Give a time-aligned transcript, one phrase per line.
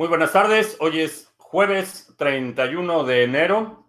[0.00, 0.78] Muy buenas tardes.
[0.80, 3.86] Hoy es jueves 31 de enero.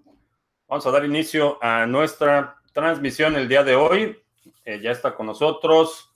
[0.68, 4.22] Vamos a dar inicio a nuestra transmisión el día de hoy.
[4.66, 6.14] Eh, ya está con nosotros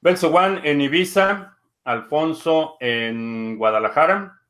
[0.00, 4.42] Belso Juan en Ibiza, Alfonso en Guadalajara,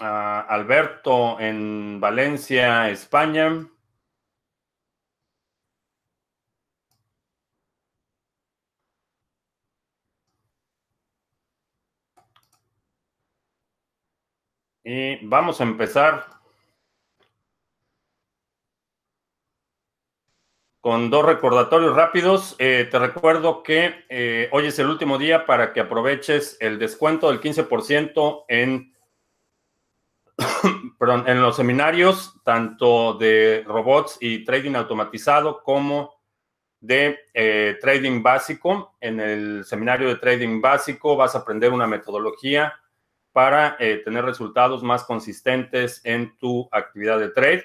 [0.00, 3.64] ah, Alberto en Valencia, España.
[14.92, 16.26] Y vamos a empezar
[20.80, 22.56] con dos recordatorios rápidos.
[22.58, 27.30] Eh, te recuerdo que eh, hoy es el último día para que aproveches el descuento
[27.30, 28.92] del 15% en,
[31.26, 36.20] en los seminarios, tanto de robots y trading automatizado como
[36.80, 38.96] de eh, trading básico.
[39.00, 42.74] En el seminario de trading básico vas a aprender una metodología
[43.32, 47.64] para eh, tener resultados más consistentes en tu actividad de trade.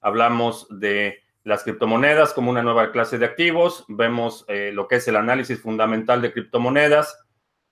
[0.00, 5.08] Hablamos de las criptomonedas como una nueva clase de activos, vemos eh, lo que es
[5.08, 7.18] el análisis fundamental de criptomonedas,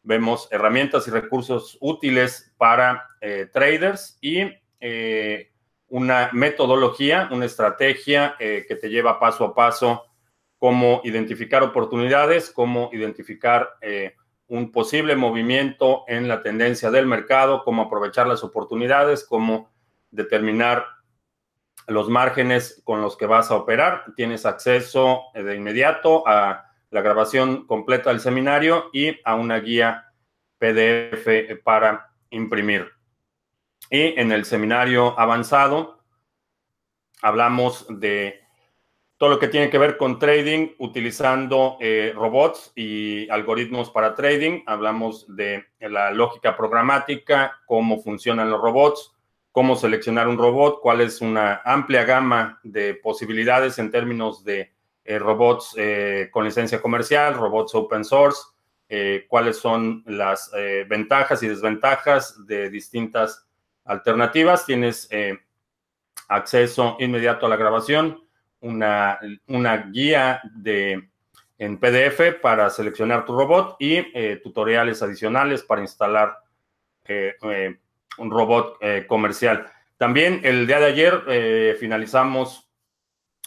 [0.02, 4.50] vemos herramientas y recursos útiles para eh, traders y
[5.88, 10.06] una metodología, una estrategia que te lleva paso a paso
[10.56, 13.77] cómo identificar oportunidades, cómo identificar
[14.51, 19.70] un posible movimiento en la tendencia del mercado, cómo aprovechar las oportunidades, cómo
[20.11, 20.84] determinar
[21.87, 24.07] los márgenes con los que vas a operar.
[24.17, 30.12] Tienes acceso eh, de inmediato a la grabación completa del seminario y a una guía
[30.59, 32.91] PDF para imprimir.
[33.89, 36.03] Y en el seminario avanzado
[37.23, 38.39] hablamos de
[39.21, 44.63] todo lo que tiene que ver con trading utilizando eh, robots y algoritmos para trading.
[44.64, 49.13] Hablamos de la lógica programática, cómo funcionan los robots,
[49.53, 54.73] cómo seleccionar un robot, cuál es una amplia gama de posibilidades en términos de
[55.05, 58.41] eh, robots eh, con licencia comercial, robots open source,
[59.29, 60.51] cuáles son las
[60.89, 63.47] ventajas y desventajas de distintas
[63.85, 64.67] alternativas.
[64.67, 65.09] Tienes
[66.27, 68.20] acceso inmediato a la grabación
[68.61, 69.19] una,
[69.91, 71.09] guía de,
[71.59, 76.37] en PDF para seleccionar tu robot y eh, tutoriales adicionales para instalar
[77.07, 77.77] eh, eh,
[78.19, 79.67] un robot comercial.
[79.97, 82.69] También el día de ayer finalizamos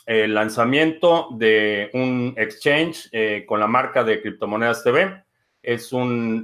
[0.05, 3.09] el lanzamiento de un exchange
[3.45, 5.23] con la marca de Criptomonedas TV.
[5.61, 6.43] Es una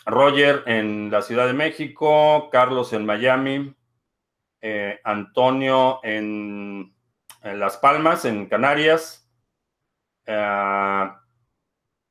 [0.06, 3.74] Roger en la Ciudad de México, Carlos en Miami,
[4.60, 6.94] eh, Antonio en,
[7.42, 9.30] Las Palmas, en Canarias,
[10.26, 11.10] eh,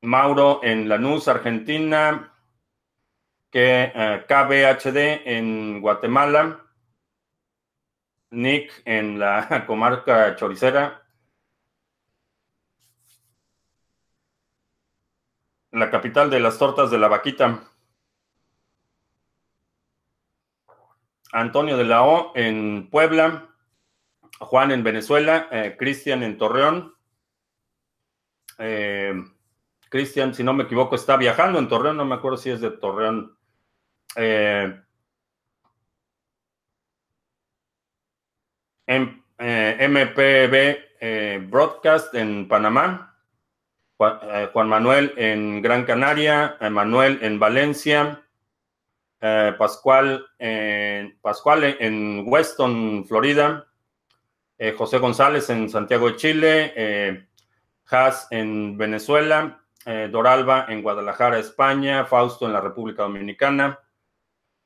[0.02, 2.32] Mauro en Lanús, Argentina,
[3.50, 6.60] que, eh, KBHD en Guatemala,
[8.32, 11.04] Nick en la comarca choricera,
[15.72, 17.73] la capital de las tortas de la vaquita.
[21.34, 23.50] Antonio de la O en Puebla,
[24.40, 26.96] Juan en Venezuela, eh, Cristian en Torreón,
[28.60, 29.14] eh,
[29.90, 32.72] Cristian, si no me equivoco, está viajando en Torreón, no me acuerdo si es de
[32.72, 33.38] Torreón.
[34.16, 34.80] Eh,
[38.86, 43.10] en, MPB Broadcast en Panamá.
[43.98, 48.23] Juan, Manuel en Gran Canaria, Manuel en Valencia,
[49.58, 53.66] Pascual, en, Pascual en Weston, Florida,
[54.78, 57.28] José González en Santiago de Chile,
[57.86, 63.80] Haas en Venezuela, eh, Doralba en Guadalajara, España, Fausto en la República Dominicana,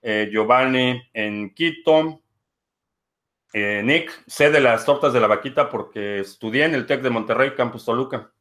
[0.02, 2.22] eh, Giovanni en Quito,
[3.52, 7.10] eh, Nick, sé de las tortas de la vaquita porque estudié en el TEC de
[7.10, 8.32] Monterrey, Campus Toluca.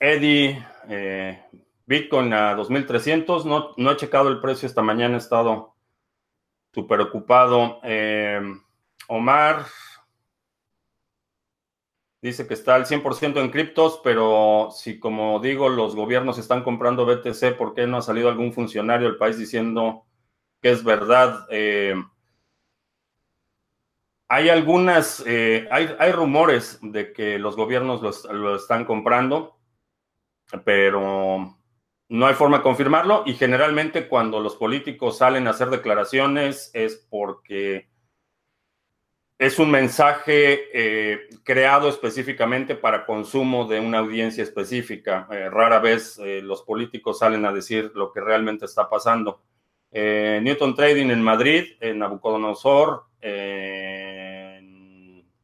[0.00, 0.64] Eddie,
[1.88, 5.74] Bitcoin a 2300, no, no he checado el precio esta mañana, he estado
[6.72, 7.80] súper ocupado.
[9.08, 9.64] Omar,
[12.20, 17.06] Dice que está al 100% en criptos, pero si, como digo, los gobiernos están comprando
[17.06, 20.04] BTC, ¿por qué no ha salido algún funcionario del país diciendo
[20.60, 21.46] que es verdad?
[21.48, 21.94] Eh,
[24.26, 29.56] hay algunas, eh, hay, rumores de que los gobiernos lo, están comprando,
[30.64, 31.56] pero
[32.08, 36.96] no hay forma de confirmarlo y generalmente cuando los políticos salen a hacer declaraciones es
[37.10, 37.88] porque
[39.38, 45.28] es un mensaje eh, creado específicamente para consumo de una audiencia específica.
[45.30, 49.42] Eh, rara vez eh, los políticos salen a decir lo que realmente está pasando.
[49.90, 53.06] Newton Trading en Madrid, en Nabucodonosor,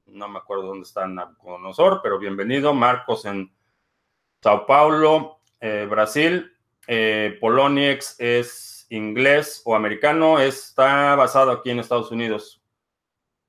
[0.06, 2.74] no me acuerdo dónde está Nabucodonosor, pero bienvenido.
[2.74, 3.50] Marcos en
[4.42, 5.38] Sao Paulo,
[5.88, 6.53] Brasil.
[7.40, 12.62] Poloniex es inglés o americano, está basado aquí en Estados Unidos.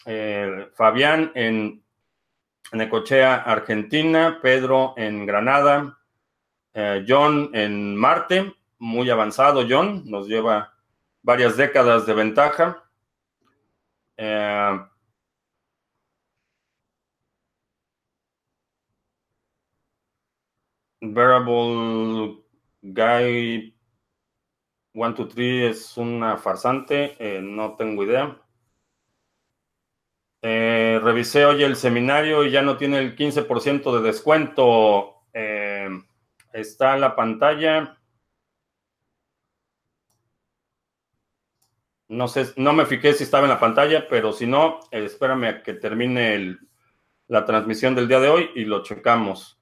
[0.06, 1.84] Eh, Fabián en
[2.72, 5.98] Necochea, Argentina, Pedro en Granada,
[6.74, 10.74] eh, John en Marte, muy avanzado John, nos lleva
[11.22, 12.84] varias décadas de ventaja.
[14.18, 14.80] Eh,
[22.88, 23.76] Guy
[24.94, 28.40] 123 es una farsante, no tengo idea.
[30.44, 35.24] Eh, revisé hoy el seminario y ya no tiene el 15% de descuento.
[35.34, 35.90] Eh,
[36.54, 37.98] está la pantalla.
[42.08, 45.64] No sé, no me fijé si estaba en la pantalla, pero si no, espérame a
[45.64, 46.58] que termine
[47.28, 49.60] la transmisión del día de hoy y lo checamos.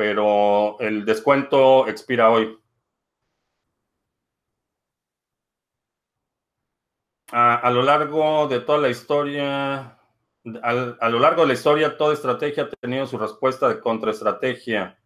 [0.00, 2.58] Pero el descuento expira hoy.
[7.32, 9.98] a lo largo de toda la historia,
[10.62, 14.98] a lo largo de la historia, toda estrategia ha tenido su respuesta de contraestrategia.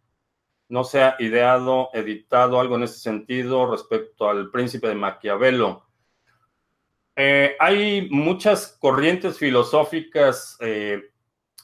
[0.69, 5.87] No se ha ideado, editado algo en ese sentido respecto al príncipe de Maquiavelo.
[7.17, 11.03] Eh, hay muchas corrientes filosóficas eh,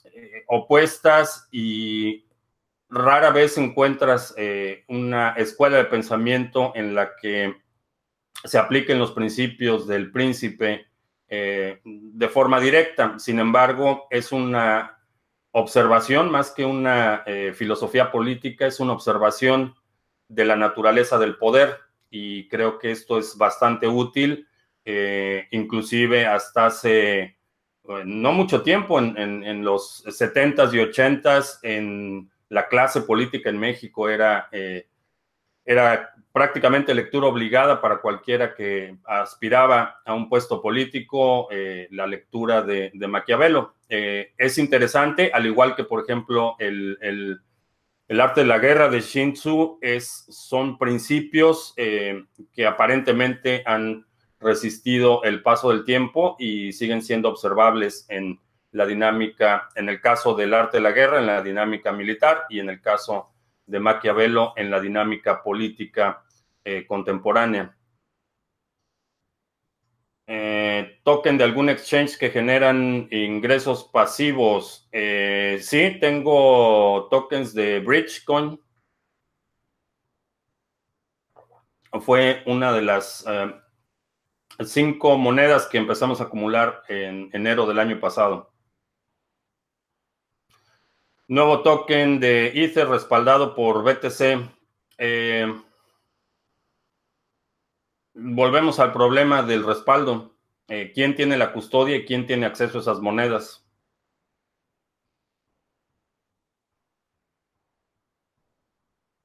[0.04, 2.26] eh, opuestas y
[2.92, 4.36] rara vez encuentras
[4.88, 7.56] una escuela de pensamiento en la que
[8.44, 10.88] se apliquen los principios del príncipe
[11.28, 13.18] eh, de forma directa.
[13.20, 15.00] Sin embargo, es una
[15.52, 19.76] observación más que una eh, filosofía política, es una observación
[20.28, 21.78] de la naturaleza del poder
[22.10, 24.48] y creo que esto es bastante útil,
[24.86, 27.38] eh, inclusive hasta hace
[28.06, 34.10] no mucho tiempo, en, en, los 70s y 80s, en la clase política en México
[34.10, 34.50] era,
[35.66, 42.62] era prácticamente lectura obligada para cualquiera que aspiraba a un puesto político, eh, la lectura
[42.62, 43.76] de, Maquiavelo.
[43.90, 47.42] Eh, es interesante, al igual que, por ejemplo, el,
[48.10, 54.06] arte de la guerra de Tzu, es, son principios eh, que aparentemente han
[54.40, 58.40] resistido el paso del tiempo y siguen siendo observables en
[58.72, 62.60] la dinámica, en el caso del arte de la guerra, en la dinámica militar y
[62.60, 63.32] en el caso
[63.66, 66.24] de Maquiavelo en la dinámica política
[66.64, 67.76] eh, contemporánea.
[70.28, 74.88] Eh, token de algún exchange que generan ingresos pasivos.
[74.92, 78.60] Eh, sí, tengo tokens de Bridgecoin.
[82.02, 83.26] Fue una de las
[84.66, 88.51] cinco monedas que empezamos a acumular en enero del año pasado.
[91.32, 94.50] Nuevo token de Ether respaldado por BTC.
[94.98, 95.48] Eh,
[98.14, 100.36] volvemos al problema del respaldo.
[100.68, 103.66] Eh, ¿Quién tiene la custodia y quién tiene acceso a esas monedas?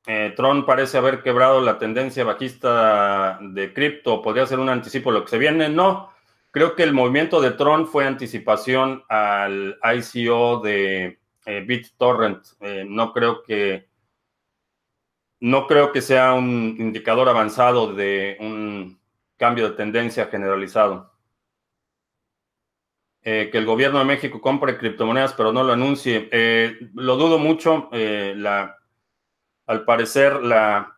[0.06, 4.22] Eh, Tron parece haber quebrado la tendencia bajista de cripto.
[4.22, 5.68] ¿Podría ser un anticipo de lo que se viene?
[5.70, 6.12] No.
[6.52, 12.44] Creo que el movimiento de Tron fue anticipación al ICO de eh, BitTorrent.
[12.60, 13.88] Eh, no creo que
[15.38, 18.98] no creo que sea un indicador avanzado de un
[19.36, 21.12] cambio de tendencia generalizado.
[23.22, 26.28] Eh, que el gobierno de México compre criptomonedas pero no lo anuncie.
[26.94, 27.90] Lo dudo mucho.
[27.92, 28.76] La,
[29.66, 30.96] al parecer, la,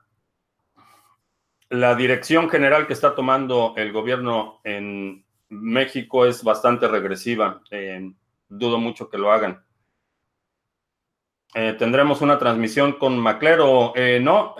[1.69, 7.63] la dirección general que está tomando el gobierno en México es bastante regresiva.
[8.49, 9.68] dudo mucho que lo hagan.
[11.53, 13.93] ¿Tendremos una transmisión con Maclero?
[14.21, 14.55] no,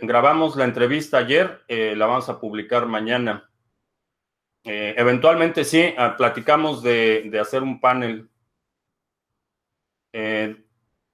[0.00, 3.50] grabamos la entrevista ayer, la vamos a publicar mañana.
[4.64, 8.28] Eh, eventualmente sí, ah, platicamos de, hacer un panel.
[10.12, 10.64] Eh,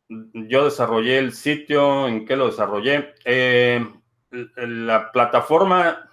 [0.09, 3.15] yo desarrollé el sitio, ¿en qué lo desarrollé?
[3.25, 3.85] Eh,
[4.31, 6.11] la plataforma,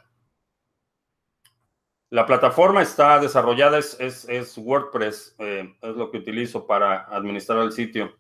[2.10, 8.18] la plataforma está desarrollada, es, es WordPress, es lo que utilizo para administrar el sitio.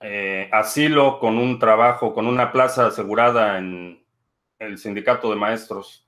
[0.00, 4.02] eh, asilo con un trabajo, con una plaza asegurada en
[4.58, 6.06] el sindicato de maestros.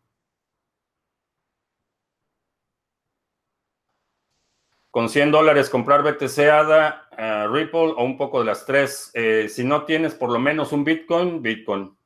[4.91, 9.11] Con 100 dólares comprar BTC ADA, eh, Ripple o un poco de las tres.
[9.15, 11.97] Eh, si no tienes por lo menos un Bitcoin, Bitcoin.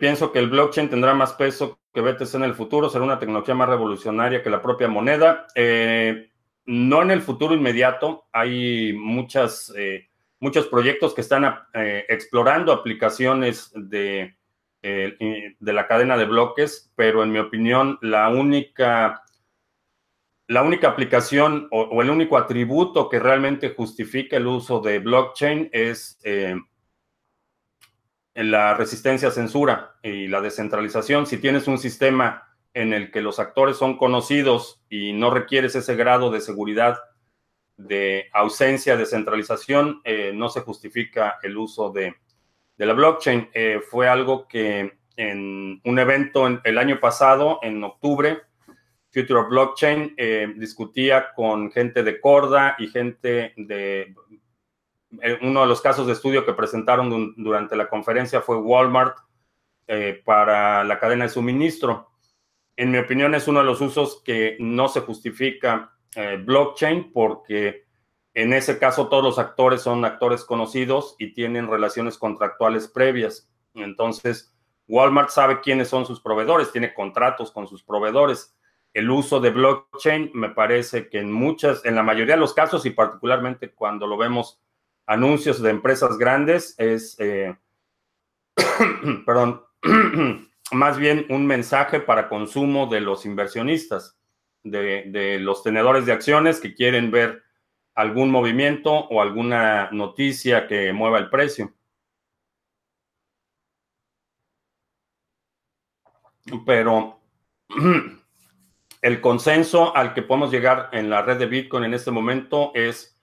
[0.00, 3.54] pienso que el blockchain tendrá más peso que BTC en el futuro, será una tecnología
[3.54, 5.46] más revolucionaria que la propia moneda.
[6.68, 13.72] No en el futuro inmediato, hay muchas, eh, muchos proyectos que están eh, explorando aplicaciones
[13.74, 14.36] de,
[14.82, 19.22] eh, de la cadena de bloques, pero en mi opinión la única,
[20.46, 26.20] la única aplicación o, el único atributo que realmente justifica el uso de blockchain es
[28.34, 31.24] la resistencia a censura y la descentralización.
[31.24, 35.96] Si tienes un sistema en el que los actores son conocidos y no requieres ese
[35.96, 36.98] grado de seguridad
[37.76, 42.14] de ausencia de centralización, eh, no se justifica el uso de,
[42.76, 43.50] la blockchain.
[43.54, 48.42] Eh, fue algo que en un evento el año pasado, en octubre,
[49.10, 54.14] Future of Blockchain eh, discutía con gente de Corda y gente de...
[55.40, 59.16] uno de los casos de estudio que presentaron durante la conferencia fue Walmart
[60.26, 62.07] para la cadena de suministro
[62.78, 67.86] en mi opinión, es uno de los usos que no se justifica eh, blockchain porque
[68.34, 73.50] en ese caso todos los actores son actores conocidos y tienen relaciones contractuales previas.
[73.74, 74.54] Entonces,
[74.86, 78.56] Walmart sabe quiénes son sus proveedores, tiene contratos con sus proveedores.
[78.94, 82.86] El uso de blockchain me parece que en muchas, en la mayoría de los casos
[82.86, 84.60] y particularmente cuando lo vemos
[85.04, 87.56] anuncios de empresas grandes es, eh,
[89.26, 89.64] perdón,
[90.72, 94.18] más bien un mensaje para consumo de los inversionistas,
[94.62, 97.42] de, los tenedores de acciones que quieren ver
[97.94, 101.74] algún movimiento o alguna noticia que mueva el precio.
[106.64, 107.20] Pero
[109.02, 113.17] el consenso al que podemos llegar en la red de Bitcoin en este momento es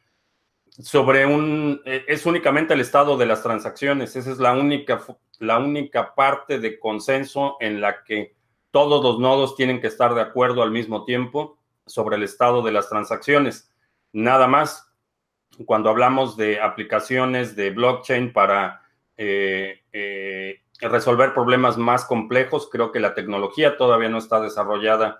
[0.82, 4.16] sobre un, es únicamente el estado de las transacciones.
[4.16, 5.02] Esa es la única,
[5.40, 8.36] la única parte de consenso en la que
[8.72, 12.74] todos los nodos tienen que estar de acuerdo al mismo tiempo sobre el estado de
[12.74, 13.72] las transacciones.
[14.12, 14.92] Nada más,
[15.66, 18.82] cuando hablamos de aplicaciones de blockchain para
[19.16, 25.20] eh, eh, resolver problemas más complejos, creo que la tecnología todavía no está desarrollada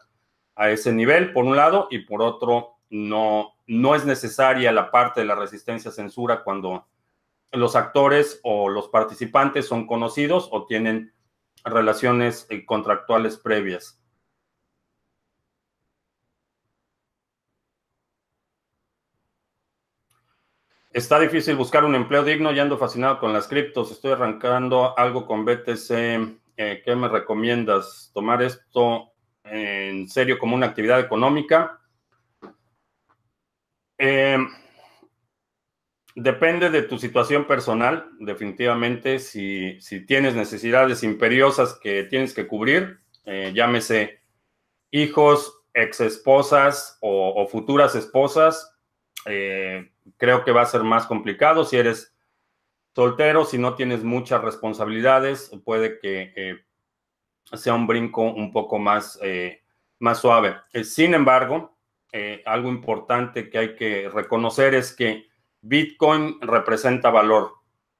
[0.56, 5.22] a ese nivel, por un lado, y por otro, no, no es necesaria la parte
[5.22, 6.88] de la resistencia a censura cuando
[7.52, 11.14] los actores o los participantes son conocidos o tienen
[11.64, 14.00] relaciones eh, contractuales previas.
[20.92, 23.92] Está difícil buscar un empleo digno y ando fascinado con las criptos.
[23.92, 25.92] Estoy arrancando algo con BTC.
[26.56, 28.12] Eh, ¿Qué me recomiendas?
[28.14, 29.12] ¿Tomar esto
[29.44, 31.82] en serio como una actividad económica?
[33.98, 34.38] Eh,
[36.16, 39.20] depende de tu situación personal, definitivamente.
[39.20, 44.22] Si, tienes necesidades imperiosas que tienes que cubrir, eh, llámese
[44.92, 48.74] hijos, ex esposas o, futuras esposas,
[49.26, 51.66] eh, creo que va a ser más complicado.
[51.66, 52.14] Si eres
[52.94, 56.64] soltero, si no tienes muchas responsabilidades, puede que
[57.54, 59.20] sea un brinco un poco más,
[60.00, 60.56] más suave.
[60.84, 61.75] sin embargo,
[62.18, 65.28] eh, algo importante que hay que reconocer es que
[65.60, 67.56] Bitcoin representa valor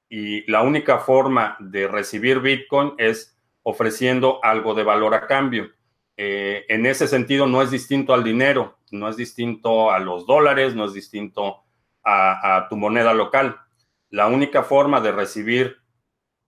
[0.08, 5.70] y la única forma de recibir Bitcoin es ofreciendo algo de valor a cambio.
[6.16, 10.74] Eh, en ese sentido, no es distinto al dinero, no es distinto a los dólares,
[10.74, 11.64] no es distinto
[12.02, 13.60] a, a tu moneda local.
[14.08, 15.76] La única forma de recibir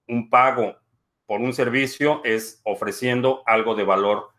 [0.06, 0.75] un pago
[1.26, 4.31] por un servicio es ofreciendo algo de valor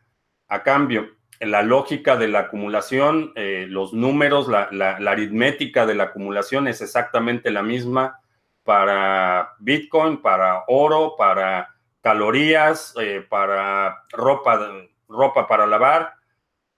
[0.48, 4.68] a cambio la lógica de la acumulación, eh, los números, la,
[5.08, 8.20] aritmética de la acumulación es exactamente la misma
[8.64, 14.60] para Bitcoin, para oro, para calorías, eh, para ropa,
[15.08, 16.14] ropa para lavar.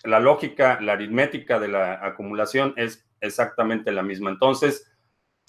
[0.03, 4.29] La lógica, la aritmética de la acumulación es exactamente la misma.
[4.29, 4.91] Entonces,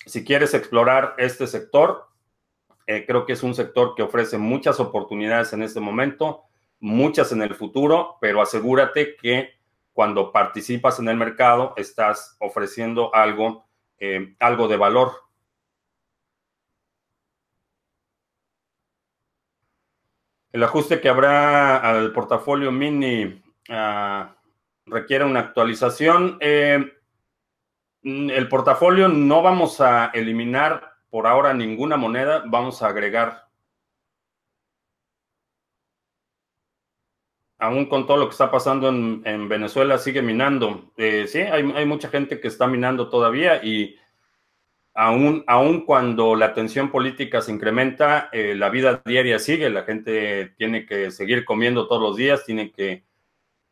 [0.07, 2.09] si quieres explorar este sector,
[2.87, 6.45] eh, creo que es un sector que ofrece muchas oportunidades en este momento
[6.83, 9.55] muchas en el futuro, pero asegúrate que
[9.93, 13.67] cuando participas en el mercado estás ofreciendo algo,
[13.99, 15.13] eh, algo de valor.
[20.51, 24.35] El ajuste que habrá al portafolio mini ah,
[24.85, 26.37] requiere una actualización.
[26.41, 26.85] Eh,
[28.03, 33.52] el portafolio no vamos a eliminar por ahora ninguna moneda, vamos a agregar
[37.63, 40.91] aún con todo lo que está pasando en, Venezuela, sigue minando.
[40.97, 43.97] Eh, sí, hay, mucha gente que está minando todavía y
[44.95, 49.71] aún, aún cuando la tensión política se incrementa, eh, la vida diaria sigue.
[49.71, 53.05] La gente tiene que seguir comiendo todos los días, tiene que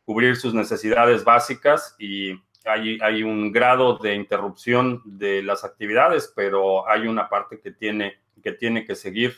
[0.05, 2.31] cubrir sus necesidades básicas y
[2.63, 8.21] hay, hay un grado de interrupción de las actividades, pero hay una parte que tiene
[8.41, 9.35] que, tiene que seguir.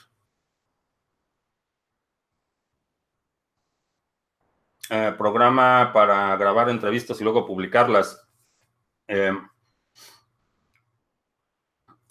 [4.96, 8.30] Eh, programa para grabar entrevistas y luego publicarlas.
[9.08, 9.34] Eh,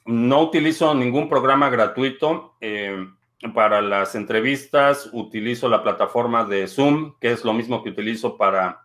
[0.07, 2.57] no utilizo ningún programa gratuito.
[2.61, 3.07] Eh,
[3.55, 8.81] para las entrevistas utilizo la plataforma de Zoom, que es lo mismo que utilizo para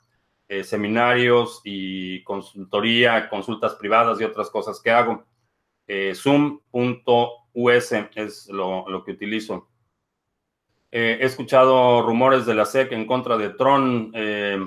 [0.63, 5.25] seminarios y consultoría, consultas privadas y otras cosas que hago.
[6.13, 9.67] Zoom.us es lo que utilizo.
[10.91, 14.12] Eh, he escuchado rumores de la SEC en contra de Tron.
[14.15, 14.58] Eh,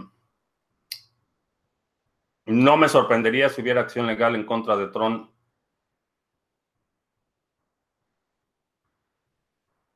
[2.46, 5.30] no me sorprendería si hubiera acción legal en contra de Tron.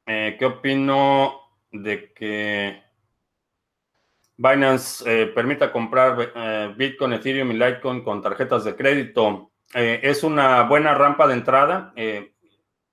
[0.06, 1.40] Eh, ¿Qué opino
[1.72, 2.82] de que
[4.36, 9.50] Binance permita comprar Bitcoin, Ethereum y Litecoin con tarjetas de crédito?
[9.72, 11.92] es una buena rampa de entrada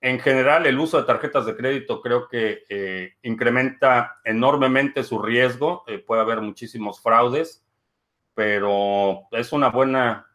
[0.02, 5.84] en general, el uso de tarjetas de crédito creo que eh, incrementa enormemente su riesgo.
[5.86, 7.64] Eh, puede haber muchísimos fraudes,
[8.34, 10.28] pero es una buena,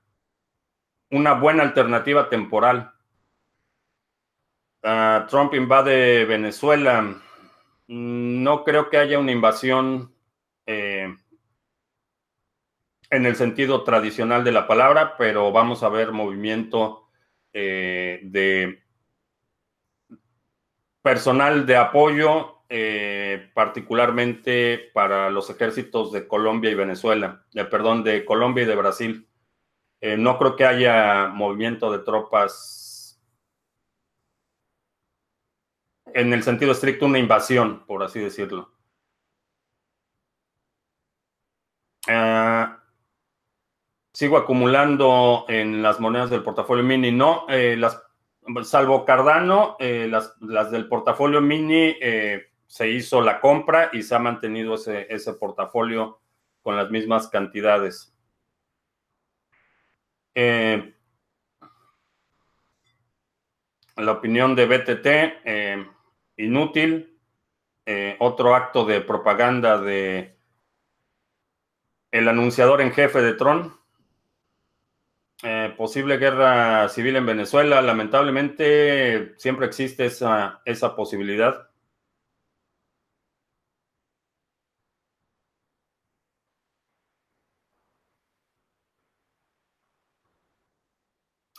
[1.11, 2.93] una buena alternativa temporal.
[4.85, 7.21] Ah, Trump invade Venezuela.
[7.89, 10.15] No creo que haya una invasión
[10.65, 11.13] eh,
[13.11, 17.03] en el sentido tradicional de la palabra, pero vamos a ver movimiento
[17.53, 18.86] de
[21.07, 28.65] personal de apoyo eh, particularmente para los ejércitos de Colombia y Venezuela, perdón, de Colombia
[28.65, 29.29] y de Brasil.
[30.01, 33.23] Eh, no creo que haya movimiento de tropas
[36.07, 38.73] en el sentido estricto, una invasión, por así decirlo.
[42.09, 42.83] Ah,
[44.13, 47.13] sigo acumulando en las monedas del portafolio mini.
[47.13, 48.06] No, eh, las,
[48.65, 54.19] salvo Cardano, eh, las, del portafolio mini eh, se hizo la compra y se ha
[54.19, 56.21] mantenido ese, ese portafolio
[56.63, 58.13] con las mismas cantidades.
[63.97, 65.07] la opinión de BTT,
[66.37, 67.19] inútil.
[68.19, 70.37] otro acto de propaganda de
[72.11, 73.75] el anunciador en jefe de Tron.
[75.43, 77.83] Eh, posible guerra civil en Venezuela.
[77.83, 81.69] Lamentablemente siempre existe esa, esa posibilidad.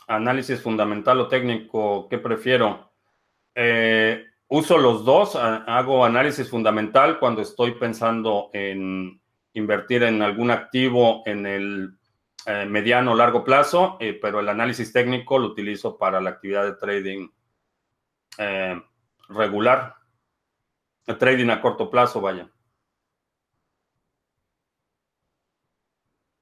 [0.08, 2.92] Análisis fundamental o técnico, ¿qué prefiero?
[3.54, 9.20] Eh, uso los dos, hago análisis fundamental cuando estoy pensando en
[9.52, 11.97] invertir en algún activo en el
[12.50, 16.64] eh, mediano o largo plazo, eh, pero el análisis técnico lo utilizo para la actividad
[16.64, 17.28] de trading
[18.38, 18.82] eh,
[19.28, 19.96] regular,
[21.18, 22.48] trading a corto plazo, vaya.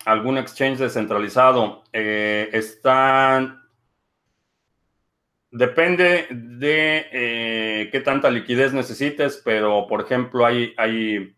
[0.05, 1.83] ¿Algún exchange descentralizado?
[1.93, 3.65] está...
[5.51, 11.37] Depende de qué tanta liquidez necesites, pero por ejemplo hay, hay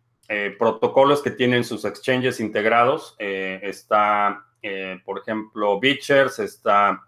[0.59, 3.16] protocolos que tienen sus exchanges integrados.
[3.18, 7.02] Está, eh, por ejemplo, Beachers, está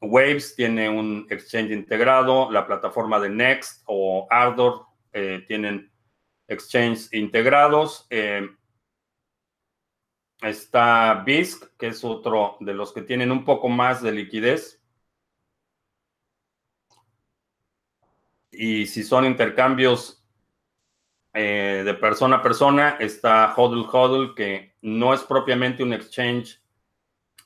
[0.00, 4.86] Waves, tiene un exchange integrado, la plataforma de Next o Ardor
[5.46, 5.92] tienen
[6.48, 8.06] exchanges integrados.
[10.40, 14.82] está BISC, que es otro de los que tienen un poco más de liquidez.
[18.50, 20.21] Y si son intercambios
[21.34, 26.60] eh, de persona a persona está Hodl Hodl, que no es propiamente un exchange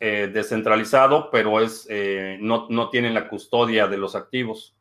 [0.01, 4.73] eh, descentralizado, pero es, eh, no, no tiene la custodia de los activos.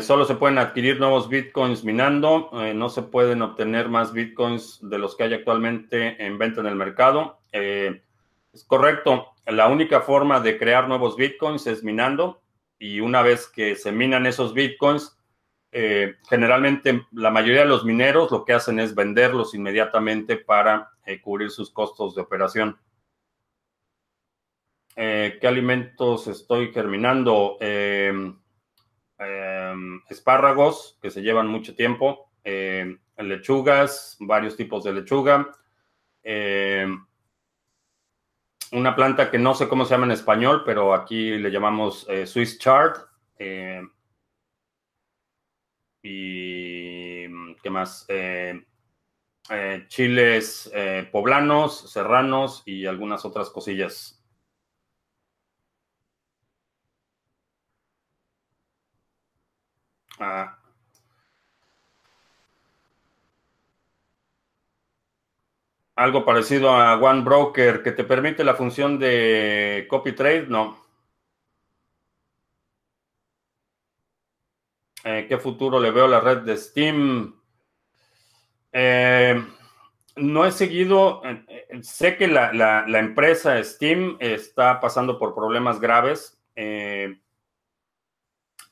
[0.00, 5.16] solo se pueden adquirir nuevos bitcoins minando, no se pueden obtener más bitcoins de los
[5.16, 7.40] que hay actualmente en venta en el mercado.
[7.50, 12.41] es correcto, la única forma de crear nuevos bitcoins es minando
[12.82, 15.16] y una vez que se minan esos bitcoins,
[15.70, 21.20] eh, generalmente la mayoría de los mineros lo que hacen es venderlos inmediatamente para eh,
[21.20, 22.76] cubrir sus costos de operación.
[24.96, 27.56] Eh, ¿Qué alimentos estoy germinando?
[27.60, 28.36] Em,
[29.18, 35.52] em, espárragos, que se llevan mucho tiempo, em, lechugas, varios tipos de lechuga
[38.72, 42.26] una planta que no sé cómo se llama en español, pero aquí le llamamos eh,
[42.26, 42.96] Swiss Chard.
[43.38, 43.82] Eh,
[46.02, 48.06] y qué más?
[48.08, 48.64] Eh,
[49.88, 50.72] chiles
[51.10, 54.24] poblanos, serranos y algunas otras cosillas.
[60.18, 60.61] Ah,
[65.94, 70.80] algo parecido a One Broker que te permite la función de copy trade, no.
[75.04, 77.34] Eh, ¿Qué futuro le veo a la red de Steam?
[78.72, 79.44] Eh,
[80.16, 86.38] no he seguido, eh, sé que la, empresa Steam está pasando por problemas graves.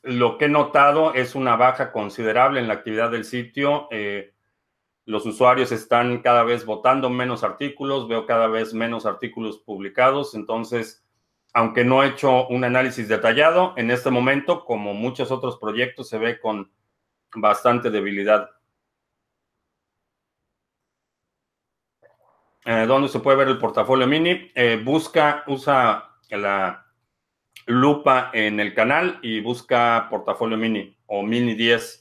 [0.03, 3.89] lo que he notado es una baja considerable en la actividad del sitio
[5.07, 11.05] los usuarios están cada vez votando menos artículos, veo cada vez menos artículos publicados, entonces,
[11.53, 16.19] aunque no he hecho un análisis detallado, en este momento, como muchos otros proyectos, se
[16.19, 16.71] ve con
[17.35, 18.51] bastante debilidad.
[22.65, 24.51] Eh, ¿Dónde se puede ver el portafolio mini?
[24.55, 26.87] Eh, busca, usa la
[27.67, 32.00] lupa en el canal y busca portafolio mini o mini 10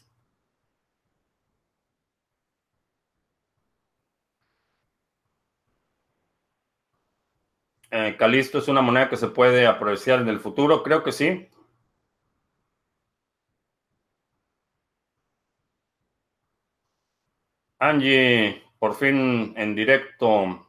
[7.92, 11.50] Eh, Calisto es una moneda que se puede apreciar en el futuro, creo que sí.
[17.80, 20.68] Angie, por fin en directo.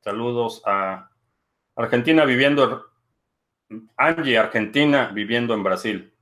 [0.00, 1.10] Saludos a
[1.74, 2.86] Argentina viviendo
[3.96, 6.14] Angie, Argentina, viviendo en Brasil.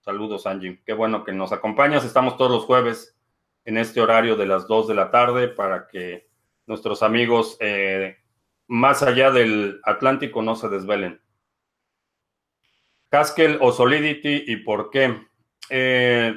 [0.00, 0.82] Saludos, Angie.
[0.84, 2.04] Qué bueno que nos acompañas.
[2.04, 3.16] Estamos todos los jueves
[3.64, 6.28] en este horario de las 2 de la tarde para que
[6.66, 8.18] nuestros amigos eh,
[8.70, 11.20] más allá del Atlántico no se desvelen.
[13.10, 15.26] Haskell o Solidity y por qué.
[15.70, 16.32] Eh,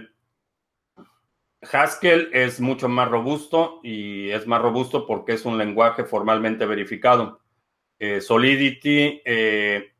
[1.71, 7.39] Haskell es mucho más robusto y es más robusto porque es un lenguaje formalmente verificado.
[7.99, 9.93] Eh, Solidity eh,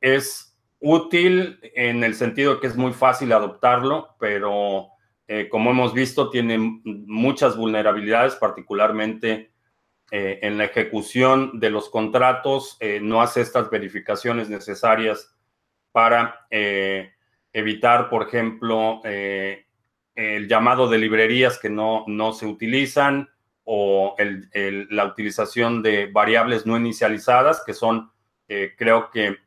[0.00, 4.88] es útil en el sentido que es muy fácil adoptarlo, pero
[5.50, 9.52] como hemos visto tiene muchas vulnerabilidades, particularmente
[10.10, 15.38] en la ejecución de los contratos, no hace estas verificaciones necesarias
[15.92, 17.12] para eh,
[17.52, 19.66] evitar, por ejemplo, eh,
[20.14, 23.28] el llamado de librerías que no, no se utilizan
[23.64, 24.14] o
[24.90, 28.12] la utilización de variables no inicializadas, que son,
[28.48, 29.38] eh, creo que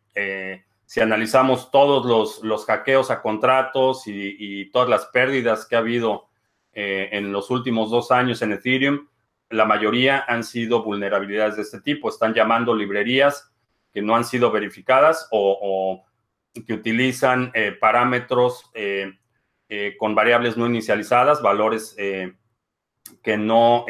[0.86, 5.80] si analizamos todos los, los hackeos a contratos y, y, todas las pérdidas que ha
[5.80, 6.28] habido
[6.74, 9.08] en los últimos dos años en Ethereum,
[9.52, 12.10] la mayoría han sido vulnerabilidades de este tipo.
[12.10, 13.52] Están llamando librerías
[13.92, 16.06] que no han sido verificadas o,
[16.66, 19.14] que utilizan eh, parámetros eh,
[19.70, 23.86] eh, con variables no inicializadas, valores que no,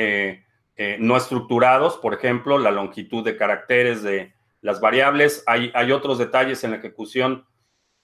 [1.00, 5.44] no estructurados, por ejemplo, la longitud de caracteres de las variables.
[5.48, 7.46] Hay, hay otros detalles en la ejecución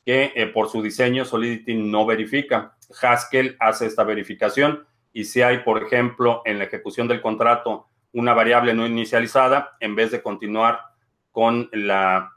[0.05, 2.77] que por su diseño Solidity no verifica.
[3.01, 8.35] Haskell hace esta verificación y si hay, por ejemplo, en la ejecución del contrato una
[8.35, 10.79] variable no inicializada, en vez de continuar
[11.31, 12.33] con la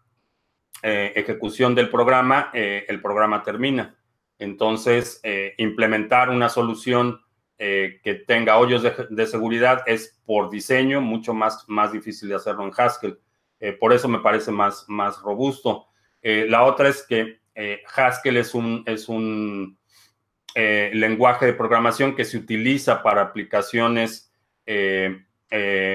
[0.83, 3.99] eh, ejecución del programa, eh, el programa termina.
[4.39, 7.21] Entonces, eh, implementar una solución
[7.59, 12.73] que tenga hoyos de, seguridad es por diseño mucho más, más difícil de hacerlo en
[12.75, 13.19] Haskell.
[13.79, 15.89] por eso me parece más, más robusto.
[16.23, 17.41] la otra es que
[17.95, 19.79] Haskell es un, es un
[20.55, 24.33] lenguaje de programación que se utiliza para aplicaciones,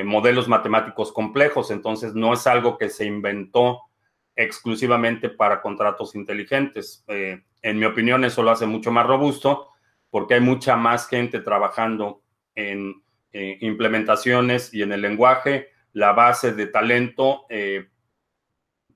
[0.05, 1.71] modelos matemáticos complejos.
[1.71, 3.81] Entonces, no es algo que se inventó
[4.35, 7.03] exclusivamente para contratos inteligentes.
[7.07, 9.69] Eh, en mi opinión, eso lo hace mucho más robusto
[10.09, 12.21] porque hay mucha más gente trabajando
[12.53, 15.69] en eh, implementaciones y en el lenguaje.
[15.93, 17.87] La base de talento eh,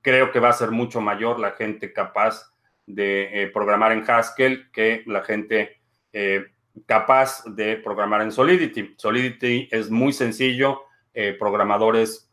[0.02, 2.54] creo que va a ser mucho mayor la gente capaz
[2.90, 5.80] de programar en Haskell que la gente
[6.86, 8.96] capaz de programar en Solidity.
[8.98, 10.84] Solidity es muy sencillo.
[11.38, 12.32] programadores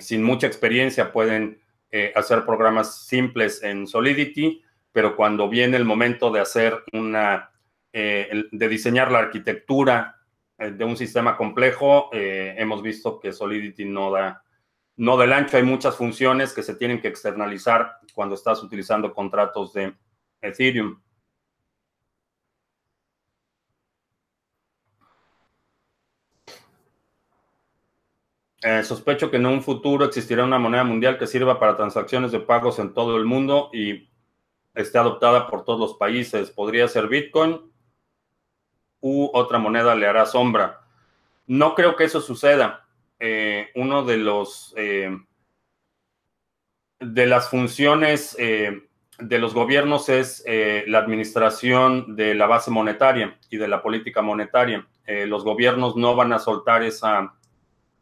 [0.00, 6.30] sin mucha experiencia pueden eh, hacer programas simples en Solidity, pero cuando viene el momento
[6.30, 7.50] de hacer una,
[7.94, 10.16] eh, de diseñar la arquitectura
[10.58, 14.42] eh, de un sistema complejo, hemos visto que Solidity no da,
[14.98, 15.56] no del ancho.
[15.56, 19.94] Hay muchas funciones que se tienen que externalizar cuando estás utilizando contratos de
[20.42, 21.00] Ethereum.
[28.60, 32.40] Eh, sospecho que en un futuro existirá una moneda mundial que sirva para transacciones de
[32.40, 34.10] pagos en todo el mundo y
[34.74, 36.50] esté adoptada por todos los países.
[36.50, 37.70] Podría ser Bitcoin
[39.00, 40.80] u otra moneda le hará sombra.
[41.46, 42.87] No creo que eso suceda.
[43.20, 45.10] Eh, uno de los eh,
[47.00, 50.44] de las funciones de los gobiernos es
[50.86, 54.86] la administración de la base monetaria y de la política monetaria.
[55.06, 57.38] los gobiernos no van a soltar esa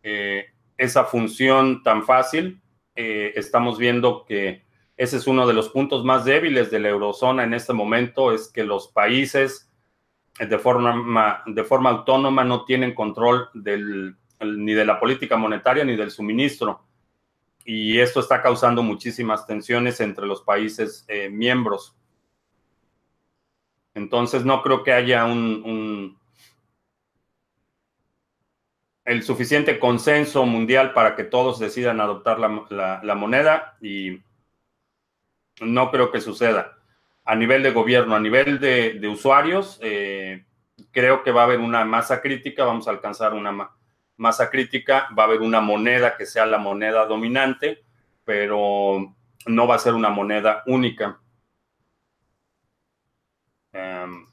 [0.09, 0.47] eh,
[0.79, 2.63] esa función tan fácil.
[2.95, 4.63] Eh, estamos viendo que
[4.97, 8.47] ese es uno de los puntos más débiles de la eurozona en este momento, es
[8.47, 9.69] que los países
[10.39, 15.85] eh, de forma, de forma autónoma no tienen control del, ni de la política monetaria
[15.85, 16.85] ni del suministro.
[17.65, 21.97] Y esto está causando muchísimas tensiones entre los países miembros.
[23.95, 26.17] Entonces no creo que haya un
[29.07, 34.21] el suficiente consenso mundial para que todos decidan adoptar la, moneda y
[35.61, 36.77] no creo que suceda.
[37.25, 40.45] A nivel de gobierno, a nivel de, usuarios, eh,
[40.91, 43.71] creo que va a haber una masa crítica, vamos a alcanzar una
[44.17, 47.85] masa crítica, va a haber una moneda que sea la moneda dominante,
[48.25, 49.15] pero
[49.47, 51.21] no va a ser una moneda única.
[53.73, 54.27] Em,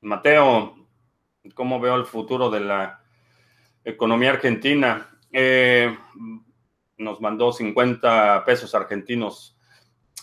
[0.00, 0.74] Mateo,
[1.54, 3.02] cómo veo el futuro de la
[3.84, 5.08] economía argentina.
[5.32, 5.96] Eh,
[6.96, 9.56] nos mandó 50 pesos argentinos.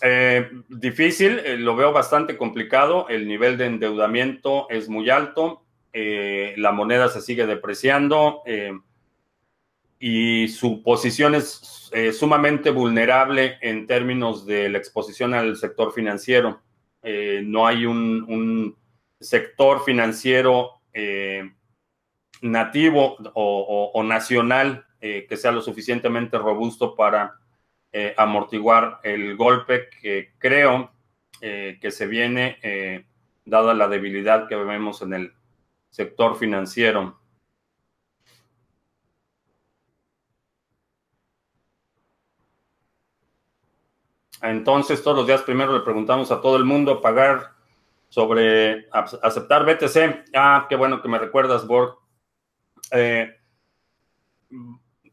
[0.02, 3.08] Eh, difícil, eh, lo veo bastante complicado.
[3.10, 5.67] El nivel de endeudamiento es muy alto.
[5.94, 8.44] La moneda se sigue depreciando.
[10.00, 16.62] y su posición es eh, sumamente vulnerable en términos de la exposición al sector financiero.
[17.02, 18.76] Eh, no hay un,
[19.20, 21.52] sector financiero eh,
[22.42, 27.34] nativo o, nacional que sea lo suficientemente robusto para
[28.16, 30.92] amortiguar el golpe que creo
[31.40, 33.06] que se viene
[33.44, 35.34] dada la debilidad que vemos en el
[35.98, 37.20] sector financiero.
[44.44, 47.54] Entonces, todos los días primero le preguntamos a todo el mundo pagar
[48.10, 50.26] sobre aceptar BTC.
[50.36, 51.98] Ah, qué bueno que me recuerdas, Borg.
[52.92, 53.36] Eh,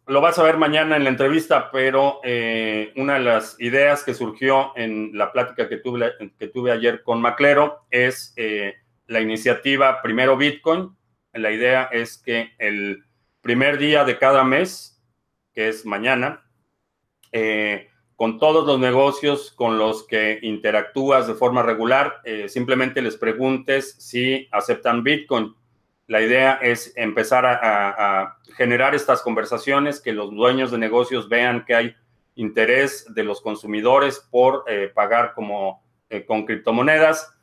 [0.06, 4.12] lo vas a ver mañana en la entrevista, pero eh, una de las ideas que
[4.12, 10.96] surgió en la plática que tuve, ayer con Maclero es eh, la iniciativa Primero Bitcoin.
[11.32, 13.04] La idea es que el
[13.40, 15.02] primer día de cada mes,
[15.52, 16.44] que es mañana,
[17.32, 23.16] eh, con todos los negocios con los que interactúas de forma regular, eh, simplemente les
[23.16, 25.54] preguntes si aceptan Bitcoin.
[26.06, 31.74] La idea es empezar a, generar estas conversaciones, que los dueños de negocios vean que
[31.74, 31.96] hay
[32.36, 35.82] interés de los consumidores por eh, pagar como
[36.28, 37.33] con criptomonedas.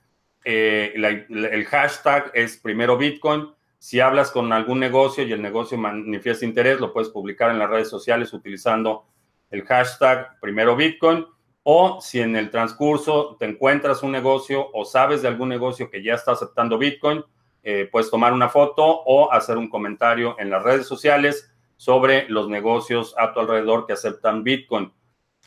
[0.43, 3.49] El hashtag es primero Bitcoin.
[3.77, 7.69] Si hablas con algún negocio y el negocio manifiesta interés, lo puedes publicar en las
[7.69, 9.05] redes sociales utilizando
[9.49, 11.25] el hashtag primero Bitcoin,
[11.63, 16.01] o si en el transcurso te encuentras un negocio o sabes de algún negocio que
[16.01, 17.23] ya está aceptando Bitcoin,
[17.63, 22.49] eh, puedes tomar una foto o hacer un comentario en las redes sociales sobre los
[22.49, 24.91] negocios a tu alrededor que aceptan Bitcoin.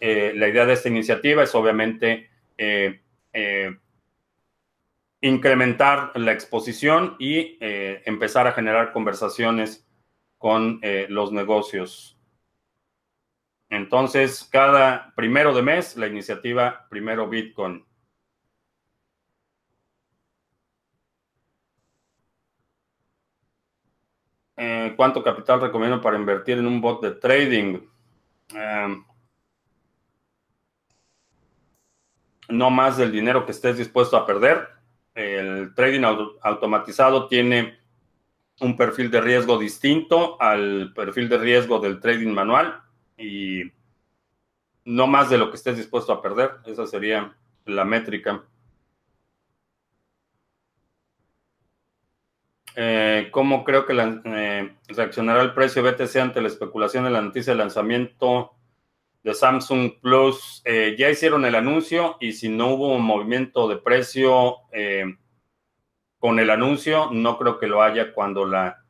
[0.01, 3.01] Eh, la idea de esta iniciativa es obviamente eh,
[5.27, 9.87] incrementar la exposición y empezar a generar conversaciones
[10.39, 12.15] con los negocios.
[13.71, 17.85] Entonces, cada primero de mes, la iniciativa Primero Bitcoin.
[24.57, 27.81] Eh, ¿Cuánto capital recomiendo para invertir en un bot de trading?
[28.55, 29.05] Em,
[32.49, 34.69] no más del dinero que estés dispuesto a perder.
[35.15, 36.03] El trading
[36.43, 37.79] automatizado tiene
[38.61, 42.81] un perfil de riesgo distinto al perfil de riesgo del trading manual
[43.17, 43.63] y
[44.85, 46.53] no más de lo que estés dispuesto a perder.
[46.67, 48.45] Esa sería la métrica.
[52.77, 57.53] Eh, ¿Cómo creo que eh, reaccionará el precio BTC ante la especulación de la noticia
[57.53, 58.53] de lanzamiento
[59.25, 60.63] de Samsung Plus?
[60.65, 64.59] Eh, ya hicieron el anuncio y si no hubo un movimiento de precio
[66.19, 68.85] con el anuncio, no creo que lo haya cuando la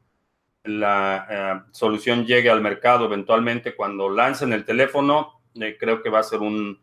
[0.64, 6.20] la eh, solución llegue al mercado eventualmente cuando lancen el teléfono, eh, creo que va
[6.20, 6.80] a ser un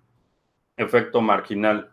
[0.77, 1.91] efecto marginal.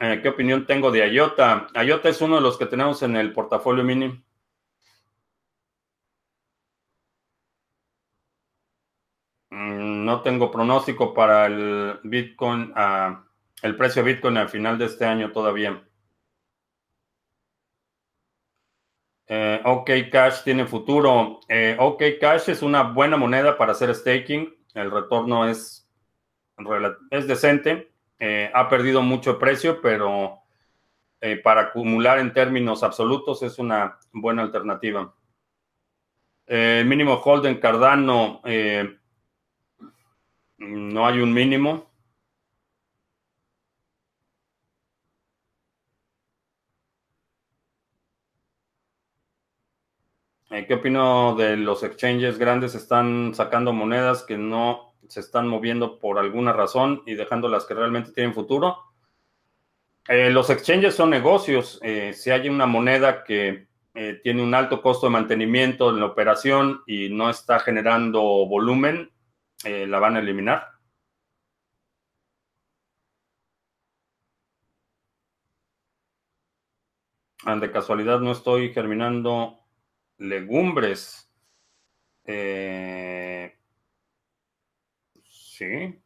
[0.00, 1.68] Eh, ¿Qué opinión tengo de IOTA?
[1.74, 4.24] IOTA es uno de los que tenemos en el portafolio mini.
[9.50, 13.16] Mm, no tengo pronóstico para el Bitcoin, uh,
[13.62, 15.82] el precio de Bitcoin al final de este año todavía.
[19.28, 21.40] Eh, OK Cash tiene futuro.
[21.48, 24.54] Eh, OK Cash es una buena moneda para hacer staking.
[24.74, 25.88] El retorno es,
[27.10, 27.89] es decente.
[28.20, 30.38] Eh, ha perdido mucho precio, pero
[31.44, 35.14] para acumular en términos absolutos es una buena alternativa.
[36.46, 38.40] mínimo Holden Cardano
[40.60, 41.90] no hay un mínimo.
[50.50, 52.74] Eh, ¿Qué opino de los exchanges grandes?
[52.74, 57.74] Están sacando monedas que no se están moviendo por alguna razón y dejando las que
[57.74, 58.78] realmente tienen futuro.
[60.08, 61.78] Eh, los exchanges son negocios.
[61.82, 63.68] Eh, si hay una moneda que
[64.22, 69.10] tiene un alto costo de mantenimiento en la operación y no está generando volumen,
[69.64, 70.68] eh, la van a eliminar.
[77.44, 79.58] Ah, de casualidad no estoy germinando
[80.18, 81.30] legumbres.
[82.24, 83.58] Eh,
[85.60, 86.00] sí.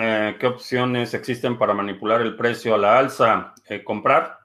[0.00, 3.54] Eh, ¿Qué opciones existen para manipular el precio a la alza?
[3.84, 4.38] comprar.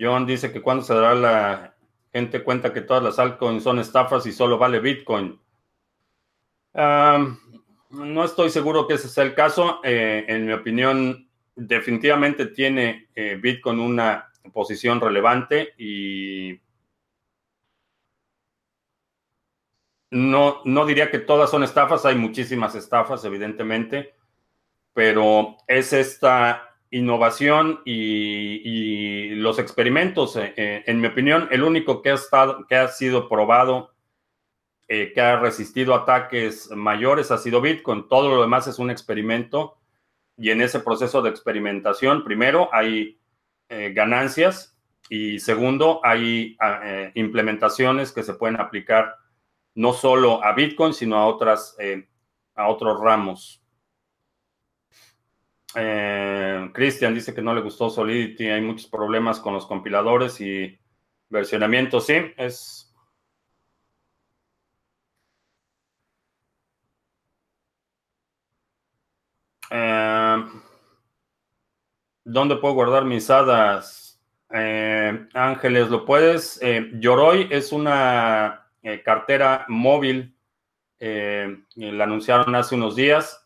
[0.00, 1.74] John dice que cuando se dará la
[2.12, 5.40] gente cuenta que todas las altcoins son estafas y solo vale Bitcoin.
[7.90, 9.80] No estoy seguro que ese sea el caso.
[9.84, 16.60] Eh, en mi opinión, definitivamente tiene eh, Bitcoin una posición relevante y
[20.10, 24.14] no, no diría que todas son estafas, hay muchísimas estafas, evidentemente,
[24.92, 32.14] pero es esta innovación y, los experimentos, eh, en mi opinión, el único que ha,
[32.14, 33.89] estado, que ha sido probado,
[34.92, 38.08] eh, que ha resistido ataques mayores ha sido Bitcoin.
[38.08, 39.78] Todo lo demás es un experimento
[40.36, 43.16] y en ese proceso de experimentación, primero, hay
[43.68, 44.76] ganancias
[45.08, 49.14] y segundo, hay ah, implementaciones que se pueden aplicar
[49.76, 51.76] no solo a Bitcoin, sino a, otras,
[52.56, 53.60] a otros ramos.
[55.74, 60.78] Eh, Christian dice que no le gustó Solidity, hay muchos problemas con los compiladores y
[61.28, 62.00] versionamiento.
[62.00, 62.89] Sí, es.
[69.70, 70.44] Eh,
[72.24, 74.20] ¿Dónde puedo guardar mis hadas?
[74.52, 76.60] Eh, Ángeles, ¿lo puedes?
[76.94, 78.66] Yoroi es una
[79.04, 80.36] cartera móvil.
[80.98, 83.40] la anunciaron hace unos días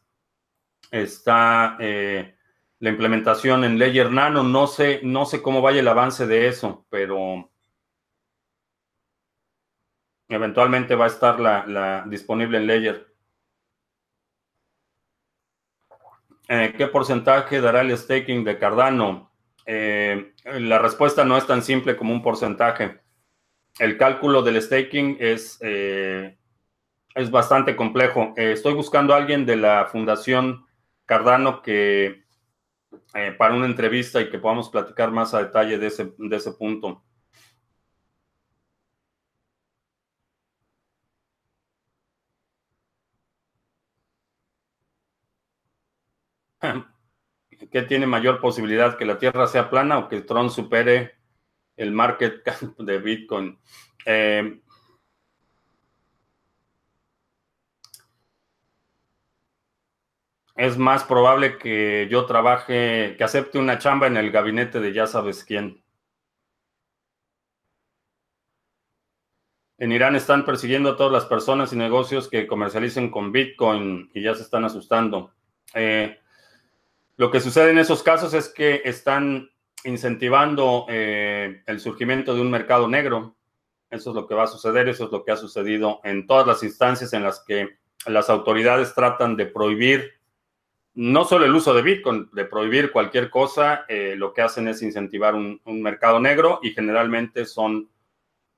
[1.03, 2.37] está eh,
[2.79, 4.43] la implementación en Ledger Nano.
[4.43, 7.51] No sé, no sé cómo vaya el avance de eso, pero
[10.29, 13.14] eventualmente va a estar la, disponible en Ledger.
[16.49, 19.33] Eh, ¿Qué porcentaje dará el staking de Cardano?
[19.67, 23.01] Eh, la respuesta no es tan simple como un porcentaje.
[23.79, 28.35] El cálculo del staking es, es bastante complejo.
[28.37, 30.65] estoy buscando a alguien de la Fundación
[31.07, 32.25] Cardano que
[33.15, 36.53] eh, para una entrevista y que podamos platicar más a detalle de ese, de ese
[36.53, 37.05] punto.
[47.71, 48.97] ¿Qué tiene mayor posibilidad?
[48.97, 51.15] ¿Que la Tierra sea plana o que Tron supere
[51.77, 53.59] el market cap de Bitcoin?
[54.07, 54.61] Eh,
[60.57, 65.07] es más probable que yo trabaje, que acepte una chamba en el gabinete de ya
[65.07, 65.83] sabes quién.
[69.77, 74.23] En Irán están persiguiendo a todas las personas y negocios que comercialicen con Bitcoin y
[74.23, 75.35] ya se están asustando.
[75.75, 76.21] Eh,
[77.17, 79.51] lo que sucede en esos casos es que están
[79.85, 83.37] incentivando eh, el surgimiento de un mercado negro.
[83.91, 86.47] Eso es lo que va a suceder, eso es lo que ha sucedido en todas
[86.47, 90.13] las instancias en las que las autoridades tratan de prohibir
[90.97, 94.81] no solo el uso de Bitcoin, de prohibir cualquier cosa, eh, lo que hacen es
[94.81, 97.91] incentivar un, mercado negro y generalmente son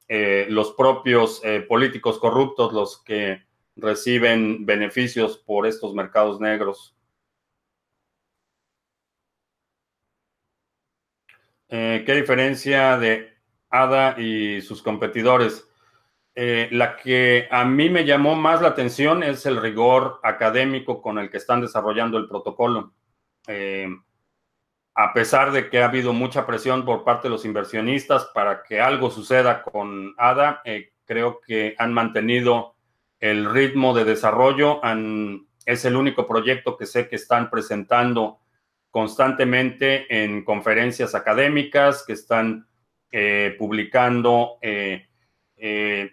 [0.06, 3.42] eh, los propios políticos corruptos los que
[3.74, 6.95] reciben beneficios por estos mercados negros.
[11.68, 13.34] ¿Qué diferencia de
[13.70, 15.66] ADA y sus competidores?
[16.38, 21.18] Eh, la que a mí me llamó más la atención es el rigor académico con
[21.18, 22.92] el que están desarrollando el protocolo.
[23.48, 23.88] Eh,
[24.94, 28.82] a pesar de que ha habido mucha presión por parte de los inversionistas para que
[28.82, 32.74] algo suceda con ADA, eh, creo que han mantenido
[33.18, 34.82] el ritmo de desarrollo.
[35.64, 38.40] es el único proyecto que sé que están presentando
[38.96, 42.66] constantemente en conferencias académicas, que están
[43.58, 46.12] publicando eh,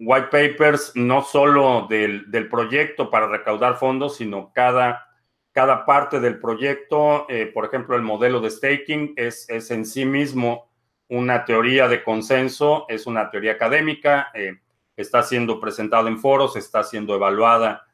[0.00, 5.06] white papers no solo del, proyecto para recaudar fondos, sino cada,
[5.52, 7.26] cada parte del proyecto.
[7.28, 10.68] Eh, por ejemplo, el modelo de staking es, es, en sí mismo
[11.08, 14.54] una teoría de consenso, es una teoría académica, eh,
[14.96, 17.85] está siendo presentado en foros, está siendo evaluada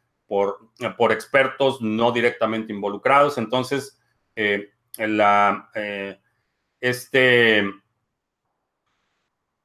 [0.96, 3.36] por, expertos no directamente involucrados.
[3.38, 4.00] Entonces,
[4.96, 5.70] la,
[6.80, 7.64] este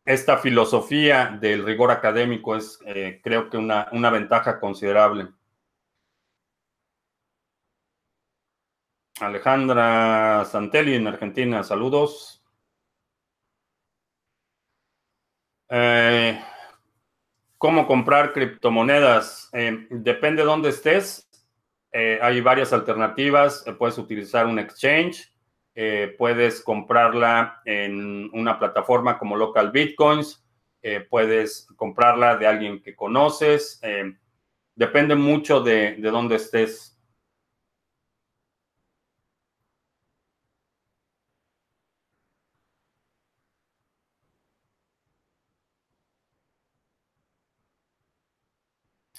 [0.08, 5.28] esta filosofía del rigor académico es, eh, creo que, una, una, ventaja considerable.
[9.20, 12.42] Alejandra Santelli en Argentina, saludos.
[15.70, 16.40] Eh,
[17.58, 19.50] ¿Cómo comprar criptomonedas?
[19.54, 21.30] Eh, depende de dónde estés.
[21.92, 23.66] hay varias alternativas.
[23.78, 25.32] puedes utilizar un exchange
[25.80, 30.44] eh, puedes comprarla en una plataforma como Local Bitcoins,
[30.82, 34.12] eh, puedes comprarla de alguien que conoces, eh,
[34.74, 36.97] depende mucho de, de dónde estés.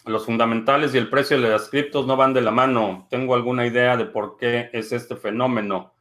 [0.08, 3.06] Los fundamentales y el precio de las criptos no van de la mano.
[3.10, 5.94] Tengo alguna idea de por qué es este fenómeno.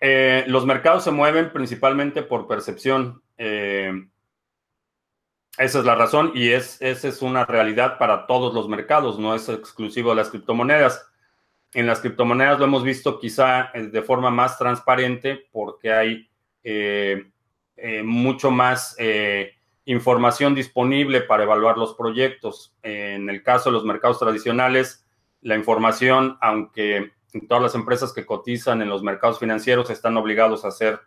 [0.00, 3.22] Eh, los mercados se mueven principalmente por percepción.
[3.36, 3.92] Eh,
[5.58, 9.34] esa es la razón y es, esa es una realidad para todos los mercados, no
[9.34, 11.10] es exclusivo de las criptomonedas.
[11.72, 16.28] En las criptomonedas lo hemos visto quizá eh, de forma más transparente porque hay
[18.04, 18.96] mucho más
[19.86, 22.74] información disponible para evaluar los proyectos.
[22.82, 25.06] En el caso de los mercados tradicionales,
[25.42, 27.12] la información, aunque
[27.48, 31.00] todas las empresas que cotizan en los mercados financieros están obligados a hacer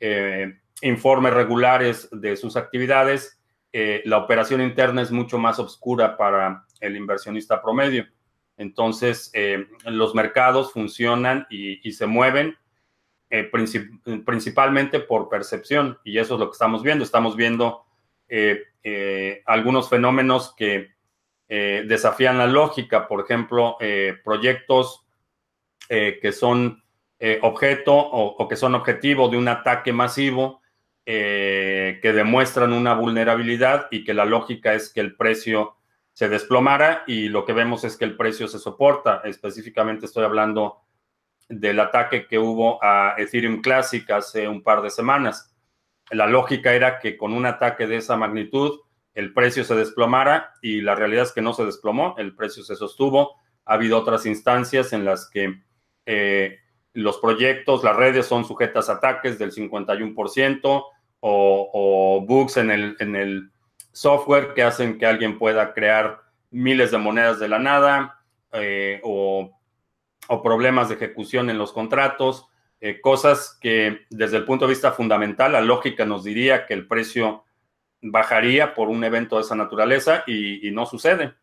[0.00, 3.40] eh, informes regulares de sus actividades,
[3.72, 8.06] eh, la operación interna es mucho más oscura para el inversionista promedio.
[8.56, 12.56] Entonces, eh, los mercados funcionan y, se mueven
[14.24, 17.04] principalmente por percepción y eso es lo que estamos viendo.
[17.04, 17.84] Estamos viendo
[18.28, 20.90] eh, eh, algunos fenómenos que
[21.48, 23.76] eh, desafían la lógica, por ejemplo,
[24.22, 25.04] proyectos
[25.88, 26.82] que son
[27.40, 30.60] objeto o, que son objetivo de un ataque masivo
[31.06, 35.76] que demuestran una vulnerabilidad y que la lógica es que el precio
[36.12, 39.22] se desplomara y lo que vemos es que el precio se soporta.
[39.24, 40.82] Específicamente estoy hablando
[41.48, 45.57] del ataque que hubo a Ethereum Classic hace un par de semanas
[46.10, 48.80] la lógica era que con un ataque de esa magnitud
[49.14, 52.76] el precio se desplomara y la realidad es que no se desplomó, el precio se
[52.76, 53.36] sostuvo.
[53.64, 55.60] Ha habido otras instancias en las que
[56.06, 56.58] eh,
[56.92, 60.84] los proyectos, las redes son sujetas a ataques del 51%
[61.20, 63.50] o, bugs en el,
[63.90, 66.20] software que hacen que alguien pueda crear
[66.52, 68.20] miles de monedas de la nada
[68.52, 69.50] eh, o
[70.44, 72.47] problemas de ejecución en los contratos.
[72.80, 76.86] Eh, cosas que desde el punto de vista fundamental, la lógica nos diría que el
[76.86, 77.44] precio
[78.00, 81.34] bajaría por un evento de esa naturaleza y, no sucede.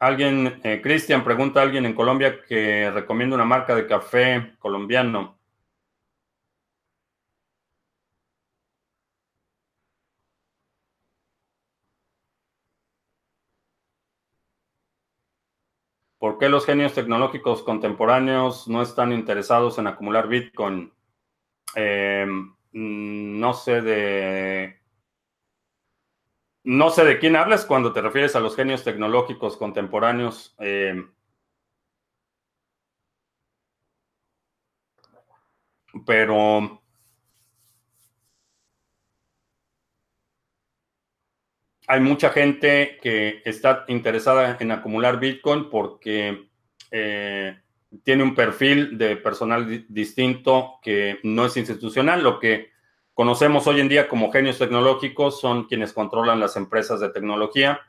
[0.00, 5.37] Alguien, eh, Cristian, pregunta a alguien en Colombia que recomienda una marca de café colombiano.
[16.18, 20.92] ¿Por qué los genios tecnológicos contemporáneos no están interesados en acumular Bitcoin?
[21.74, 24.78] Em, no sé de...
[26.64, 30.54] No sé de quién hablas cuando te refieres a los genios tecnológicos contemporáneos.
[30.58, 31.10] Em,
[36.04, 36.82] pero
[41.88, 46.50] hay mucha gente que está interesada en acumular Bitcoin porque
[46.90, 47.58] eh,
[48.04, 52.22] tiene un perfil de personal distinto que no es institucional.
[52.22, 52.72] Lo que
[53.14, 57.80] conocemos hoy en día como genios tecnológicos son quienes controlan las empresas de tecnología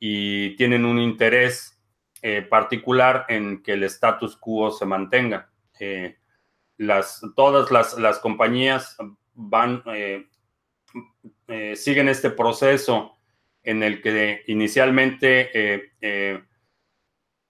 [0.00, 1.80] y tienen un interés
[2.22, 5.52] eh, particular en que el status quo se mantenga.
[5.78, 6.16] Eh,
[6.78, 8.96] las, todas las, las compañías
[9.34, 9.84] van,
[11.76, 13.15] siguen este proceso
[13.66, 16.40] en el que inicialmente eh, eh,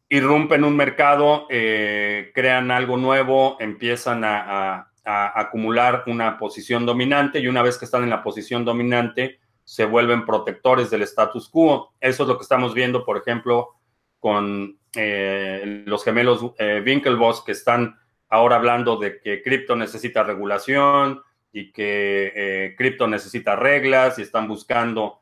[0.09, 7.63] irrumpen un mercado, eh, crean algo nuevo, empiezan a, acumular una posición dominante y una
[7.63, 11.93] vez que están en la posición dominante, se vuelven protectores del status quo.
[12.01, 13.77] Eso es lo que estamos viendo, por ejemplo,
[14.19, 17.97] con los gemelos Winklevoss que están
[18.29, 25.21] ahora hablando de que cripto necesita regulación y que cripto necesita reglas y están buscando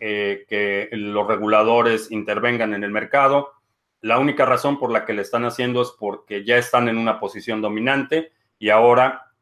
[0.00, 3.52] eh, que los reguladores intervengan en el mercado.
[4.00, 7.20] La única razón por la que le están haciendo es porque ya están en una
[7.20, 9.32] posición dominante y ahora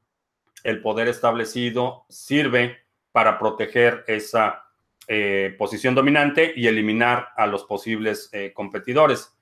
[0.63, 4.67] el poder establecido sirve para proteger esa
[5.09, 9.35] eh, posición dominante y eliminar a los posibles eh, competidores.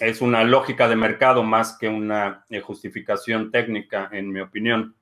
[0.00, 4.94] Es una lógica de mercado más que una justificación técnica, en mi opinión.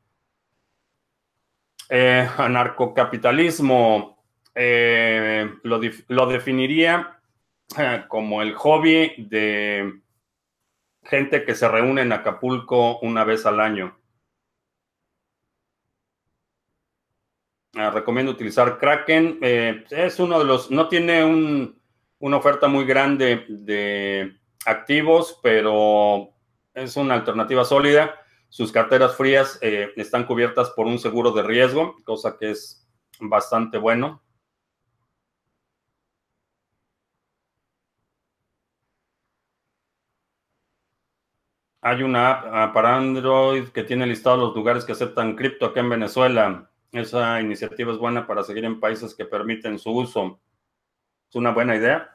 [1.91, 4.16] anarcocapitalismo,
[4.59, 7.21] eh, lo, definiría
[7.77, 10.01] eh, como el hobby de
[11.03, 13.99] gente que se reúne en Acapulco una vez al año.
[17.75, 19.39] Ah, recomiendo utilizar Kraken.
[19.43, 21.75] Eh, es uno de los, no tiene
[22.19, 26.31] una oferta muy grande de activos, pero
[26.73, 28.19] es una alternativa sólida.
[28.49, 32.89] Sus carteras frías están cubiertas por un seguro de riesgo, cosa que es
[33.21, 34.23] bastante bueno.
[41.87, 45.79] Hay una app ah, para Android que tiene listados los lugares que aceptan cripto acá
[45.79, 46.69] en Venezuela.
[46.91, 50.41] Esa iniciativa es buena para seguir en países que permiten su uso.
[51.29, 52.11] Es una buena idea.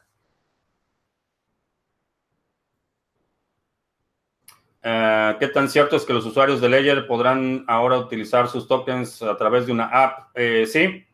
[4.84, 9.22] Eh, ¿Qué tan cierto es que los usuarios de Ledger podrán ahora utilizar sus tokens
[9.22, 10.32] a través de una app?
[10.36, 11.06] Eh, sí.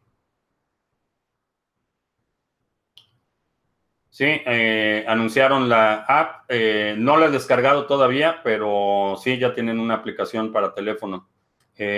[4.18, 6.50] Sí, eh, anunciaron la app.
[6.98, 11.30] no la he descargado todavía, pero sí, ya tienen una aplicación para teléfono.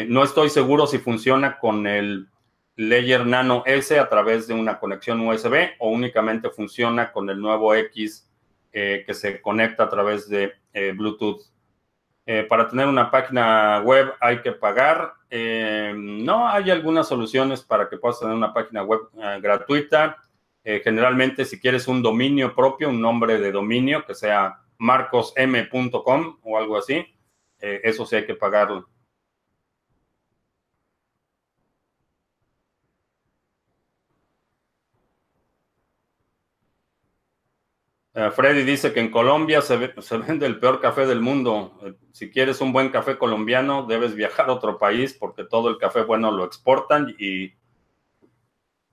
[0.09, 2.27] no estoy seguro si funciona con el
[2.75, 7.73] Ledger Nano S a través de una conexión USB o únicamente funciona con el nuevo
[7.73, 8.29] X
[8.73, 10.55] que se conecta a través de
[10.95, 11.39] Bluetooth.
[12.31, 15.13] Eh, para tener una página web hay que pagar.
[15.31, 18.99] Eh, no, hay algunas soluciones para que puedas tener una página web
[20.63, 26.57] eh, generalmente, si quieres un dominio propio, un nombre de dominio que sea marcosm.com o
[26.57, 27.05] algo así,
[27.59, 28.87] eso sí hay que pagarlo.
[38.19, 41.79] Eh, Freddy dice que en Colombia se, vende el peor café del mundo.
[41.83, 45.77] Eh, si quieres un buen café colombiano, debes viajar a otro país porque todo el
[45.77, 47.53] café bueno lo exportan y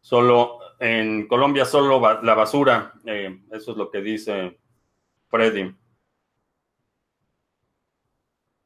[0.01, 2.95] solo en Colombia solo la basura.
[3.05, 4.59] Eh, eso es lo que dice
[5.29, 5.75] Freddy.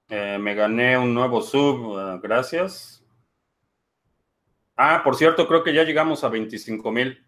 [0.09, 3.01] me gané un nuevo sub, gracias.
[4.77, 7.25] Ah, por cierto, creo que ya llegamos a 25 mil.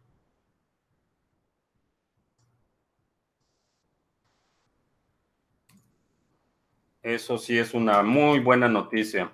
[7.02, 9.32] Eso sí es una muy buena noticia.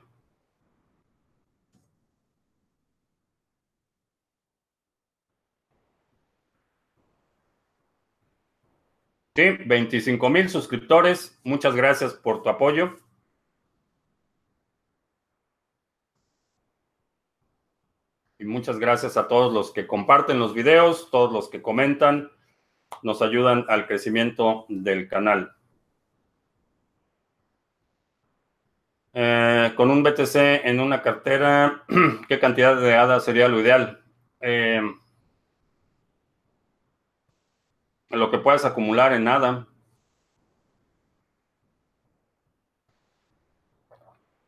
[9.39, 11.39] Sí, 25 mil suscriptores.
[11.45, 12.97] Muchas gracias por tu apoyo.
[18.41, 22.32] Y muchas gracias a todos los que comparten los videos, todos los que comentan,
[23.05, 25.53] nos ayudan al crecimiento del canal.
[29.14, 30.34] Eh, con un BTC
[30.64, 31.84] en una cartera,
[32.28, 34.03] ¿qué cantidad de ADA sería lo ideal?
[34.41, 34.82] Eh,
[38.11, 39.67] lo que puedes acumular en ADA.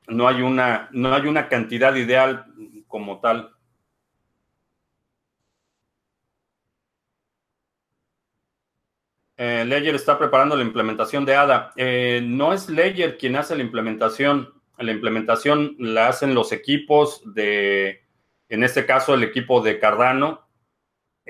[0.08, 2.46] No hay una, no hay una cantidad ideal
[2.88, 3.54] como tal.
[9.36, 11.72] Eh, está preparando la implementación de ADA.
[12.22, 18.02] no es Ledger quien hace la implementación la implementación la hacen los equipos de,
[18.48, 20.48] en este caso el equipo de Cardano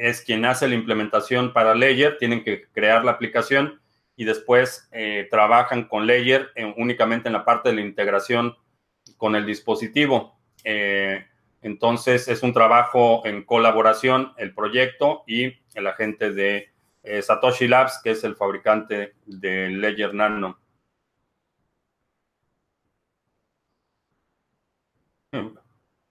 [0.01, 3.81] es quien hace la implementación para Ledger, tienen que crear la aplicación
[4.17, 8.57] y después eh, trabajan con Ledger únicamente en la parte de la integración
[9.19, 10.41] con el dispositivo.
[10.65, 11.27] Eh,
[11.61, 16.71] entonces es un trabajo en colaboración el proyecto y el agente de
[17.03, 20.59] eh, Satoshi Labs, que es el fabricante de Ledger Nano.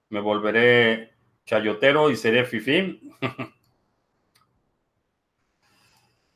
[0.09, 1.11] Me volveré
[1.45, 3.11] chayotero y seré fifí.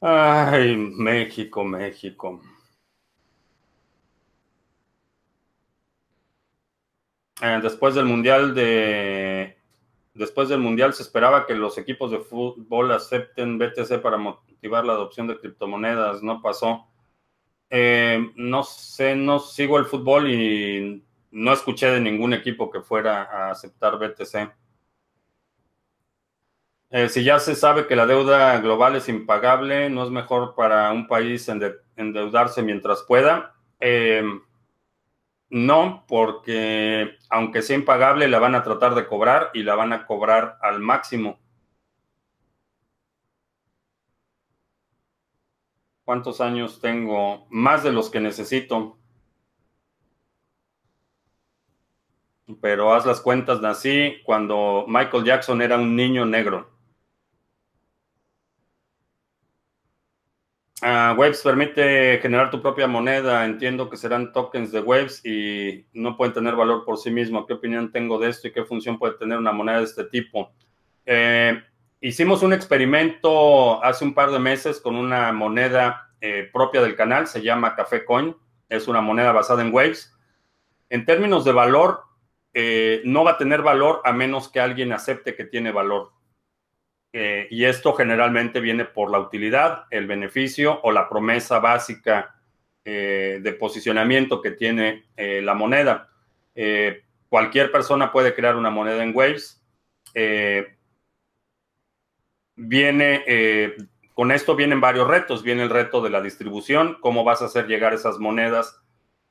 [0.06, 2.42] Ay, México, México.
[7.42, 9.58] Eh, después del mundial de
[10.14, 14.94] después del mundial se esperaba que los equipos de fútbol acepten BTC para motivar la
[14.94, 16.22] adopción de criptomonedas.
[16.22, 16.88] No pasó.
[17.70, 23.24] Eh, no sé, no sigo el fútbol y no escuché de ningún equipo que fuera
[23.24, 24.52] a aceptar BTC.
[26.94, 30.92] Eh, si ya se sabe que la deuda global es impagable, ¿no es mejor para
[30.92, 31.50] un país
[31.98, 33.56] endeudarse mientras pueda?
[33.80, 34.42] Em,
[35.50, 40.06] no, porque aunque sea impagable, la van a tratar de cobrar y la van a
[40.06, 41.40] cobrar al máximo.
[46.06, 47.48] ¿Cuántos años tengo?
[47.50, 48.98] Más de los que necesito.
[52.62, 56.73] pero haz las cuentas, nací cuando Michael Jackson era un niño negro.
[60.84, 63.46] Uh, Waves permite generar tu propia moneda.
[63.46, 67.46] Entiendo que serán tokens de Waves y no pueden tener valor por sí mismo.
[67.46, 70.52] ¿Qué opinión tengo de esto y qué función puede tener una moneda de este tipo?
[71.06, 71.64] Eh,
[72.02, 77.28] hicimos un experimento hace un par de meses con una moneda eh, propia del canal.
[77.28, 78.36] Se llama Café Coin.
[78.68, 80.14] Es una moneda basada en Waves.
[80.90, 82.02] En términos de valor,
[82.54, 86.12] eh, no va a tener valor a menos que alguien acepte que tiene valor.
[87.16, 92.36] Eh, y esto generalmente viene por la utilidad, el beneficio o la promesa básica
[92.84, 96.10] eh, de posicionamiento que tiene la moneda.
[97.30, 99.62] cualquier persona puede crear una moneda en Waves.
[102.56, 103.76] viene,
[104.14, 105.44] con esto vienen varios retos.
[105.44, 108.82] Viene el reto de la distribución, cómo vas a hacer llegar esas monedas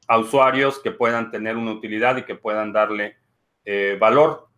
[0.08, 3.16] a usuarios que puedan tener una utilidad y que puedan darle
[3.98, 4.51] valor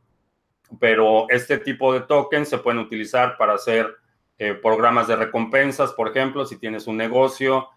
[0.79, 3.95] pero este tipo de tokens se pueden utilizar para hacer
[4.37, 7.69] eh, programas de recompensas, por ejemplo, si tienes un negocio,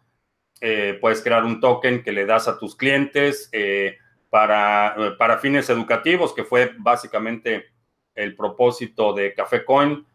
[0.59, 3.97] eh, puedes crear un token que le das a tus clientes eh,
[4.31, 7.67] para, para, fines educativos, que fue básicamente
[8.15, 10.05] el propósito de Café Coin,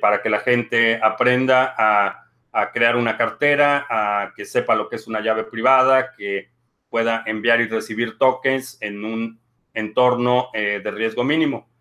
[0.00, 4.94] para que la gente aprenda a, a, crear una cartera, a que sepa lo que
[4.94, 6.50] es una llave privada, que
[6.88, 9.40] pueda enviar y recibir tokens en un
[9.74, 11.71] entorno de riesgo mínimo.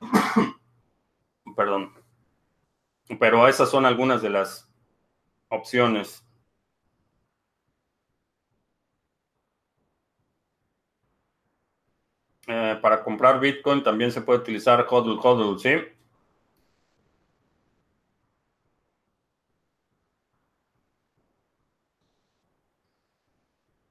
[1.56, 1.92] Perdón.
[3.18, 4.68] Pero esas son algunas de las
[5.48, 6.24] opciones.
[12.46, 15.76] Eh, para comprar Bitcoin también se puede utilizar HODL HODL, ¿sí?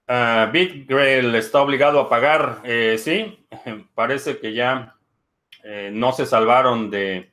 [0.10, 3.46] Uh, BitGrail está obligado a pagar, eh, sí,
[3.96, 4.97] parece que ya
[5.64, 7.32] eh, no se salvaron de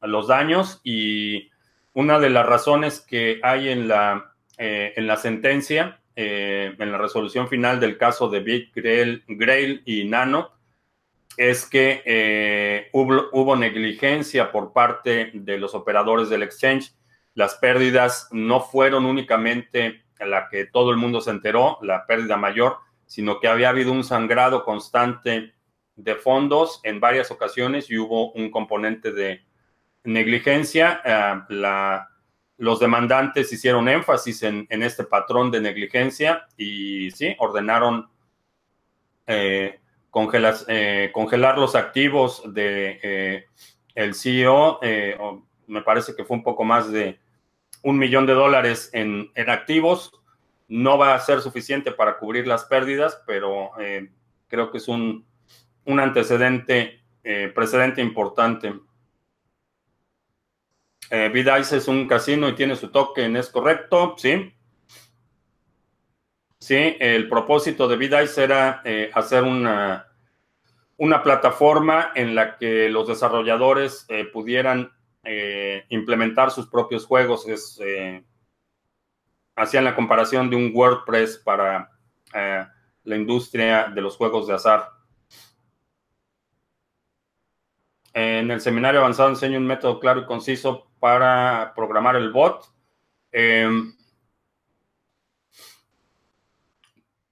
[0.00, 1.50] los daños y
[1.92, 6.98] una de las razones que hay en la, eh, en la sentencia, eh, en la
[6.98, 10.52] resolución final del caso de Big Grail, y Nano,
[11.36, 16.92] es que hubo, hubo, negligencia por parte de los operadores del exchange.
[17.34, 22.78] Las pérdidas no fueron únicamente la que todo el mundo se enteró, la pérdida mayor,
[23.06, 25.52] sino que había habido un sangrado constante
[25.96, 29.44] de fondos en varias ocasiones y hubo un componente de
[30.04, 31.00] negligencia.
[31.04, 32.00] Eh,
[32.56, 38.08] los demandantes hicieron énfasis en, este patrón de negligencia y sí, ordenaron
[39.26, 39.80] eh,
[40.68, 43.46] eh, congelar los activos de
[43.94, 44.80] el CEO.
[45.66, 47.18] me parece que fue un poco más de
[47.82, 50.12] un millón de dólares en, en activos.
[50.68, 53.72] No va a ser suficiente para cubrir las pérdidas, pero
[54.48, 55.26] creo que es un
[55.86, 58.74] un antecedente, eh, precedente importante.
[61.10, 64.14] Eh, Vidice es un casino y tiene su token, ¿es correcto?
[64.16, 64.52] Sí.
[66.58, 70.08] Sí, el propósito de Vidice era eh, hacer una,
[70.96, 74.90] una plataforma en la que los desarrolladores eh, pudieran
[75.88, 77.48] implementar sus propios juegos.
[77.48, 77.80] Es,
[79.56, 81.90] hacían la comparación de un WordPress para
[83.04, 84.90] la industria de los juegos de azar.
[88.14, 92.64] En el seminario avanzado enseño un método claro y conciso para programar el bot.
[93.32, 93.92] Em,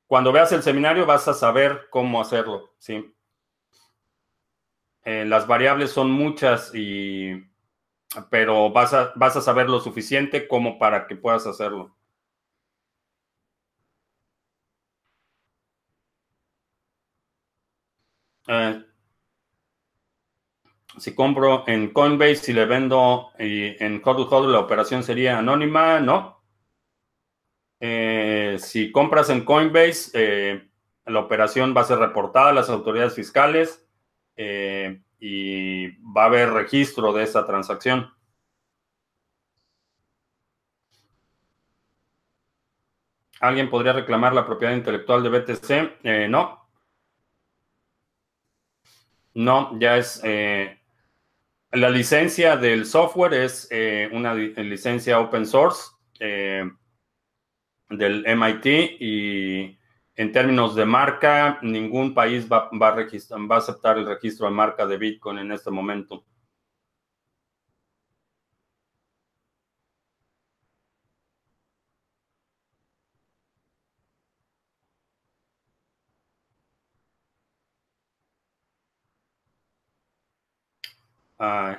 [0.08, 3.14] cuando veas el seminario vas a saber cómo hacerlo, ¿sí?
[5.04, 7.44] Eh, las variables son muchas y
[8.30, 11.96] pero vas a, vas a saber lo suficiente como para que puedas hacerlo.
[18.48, 18.84] Eh,
[20.99, 26.43] si compro en Coinbase y le vendo en HODL HODL, la operación sería anónima, ¿no?
[27.84, 30.70] Eh, si compras en Coinbase, eh,
[31.07, 33.84] la operación va a ser reportada a las autoridades fiscales
[34.36, 38.09] eh, y va a haber registro de esa transacción.
[43.40, 46.28] ¿Alguien podría reclamar la propiedad intelectual de BTC?
[46.28, 46.62] no.
[49.34, 50.22] No, ya es
[51.72, 56.70] la licencia del software es eh, una licencia open source eh,
[57.88, 58.66] del MIT
[59.00, 59.78] y
[60.14, 64.86] en términos de marca, ningún país va, va, va, a aceptar el registro de marca
[64.86, 66.24] de Bitcoin en este momento.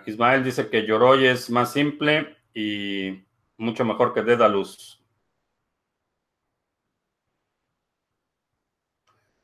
[0.05, 3.23] Ismael dice que Yoroi es más simple y
[3.57, 5.01] mucho mejor que Dedalus.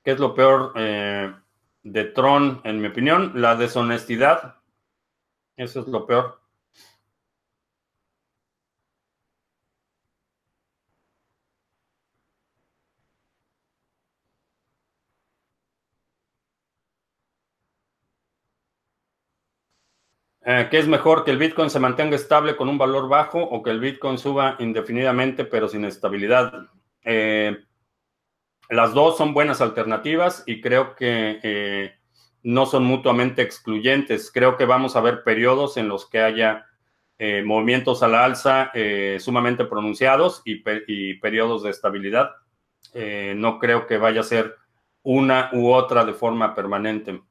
[0.03, 1.33] ¿Qué es lo peor eh,
[1.83, 3.33] de Tron, en mi opinión?
[3.35, 4.55] La deshonestidad.
[5.55, 6.38] Eso es lo peor.
[20.51, 23.61] Eh, ¿Qué es mejor que el Bitcoin se mantenga estable con un valor bajo o
[23.61, 26.65] que el Bitcoin suba indefinidamente pero sin estabilidad?
[27.03, 27.55] Eh,
[28.67, 31.93] Las dos son buenas alternativas y creo que eh,
[32.41, 34.31] no son mutuamente excluyentes.
[34.31, 36.65] Creo que vamos a ver periodos en los que haya
[37.43, 38.71] movimientos a la alza
[39.19, 40.63] sumamente pronunciados y,
[41.15, 42.31] periodos de estabilidad.
[43.35, 44.55] no creo que vaya a ser
[45.03, 47.21] una u otra de forma permanente.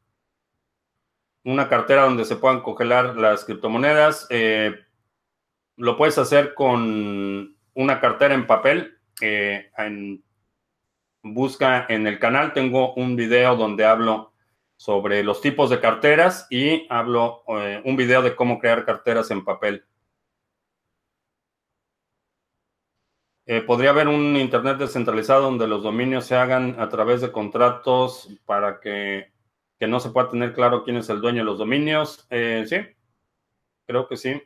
[1.44, 4.28] Una cartera donde se puedan congelar las criptomonedas.
[5.76, 8.98] lo puedes hacer con una cartera en papel.
[9.20, 10.22] en
[11.22, 14.32] busca en el canal, tengo un video donde hablo
[14.76, 19.44] sobre los tipos de carteras y hablo eh, un video de cómo crear carteras en
[19.44, 19.84] papel.
[23.46, 28.28] Eh, podría haber un Internet descentralizado donde los dominios se hagan a través de contratos
[28.44, 29.32] para que,
[29.86, 32.26] no se pueda tener claro quién es el dueño de los dominios.
[32.30, 32.76] Eh, sí,
[33.86, 34.42] creo que sí.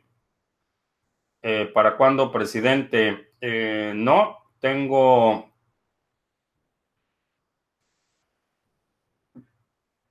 [1.73, 3.33] ¿Para cuándo, presidente?
[3.95, 5.53] no, tengo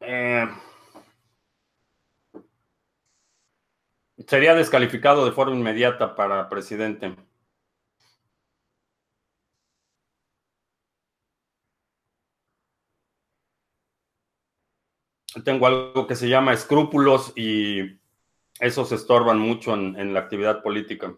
[0.04, 0.48] Eh,
[4.26, 7.14] sería descalificado de forma inmediata para presidente.
[15.44, 18.00] Tengo algo que se llama escrúpulos y
[18.60, 21.16] esos estorban mucho en la actividad política.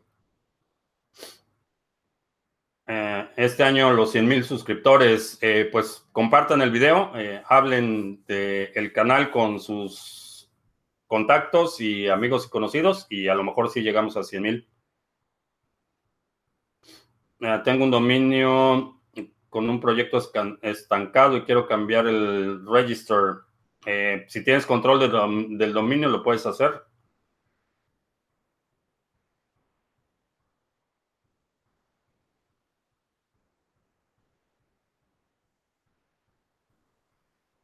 [2.87, 8.93] Eh, este año los 100 mil suscriptores, eh, pues compartan el video, eh, hablen del
[8.93, 10.51] canal con sus
[11.07, 14.69] contactos y amigos y conocidos y a lo mejor si llegamos a 100 mil.
[17.63, 19.01] tengo un dominio
[19.51, 20.19] con un proyecto
[20.63, 23.45] estancado y quiero cambiar el register.
[24.29, 25.01] Si tienes control
[25.59, 26.83] del dominio, lo puedes hacer.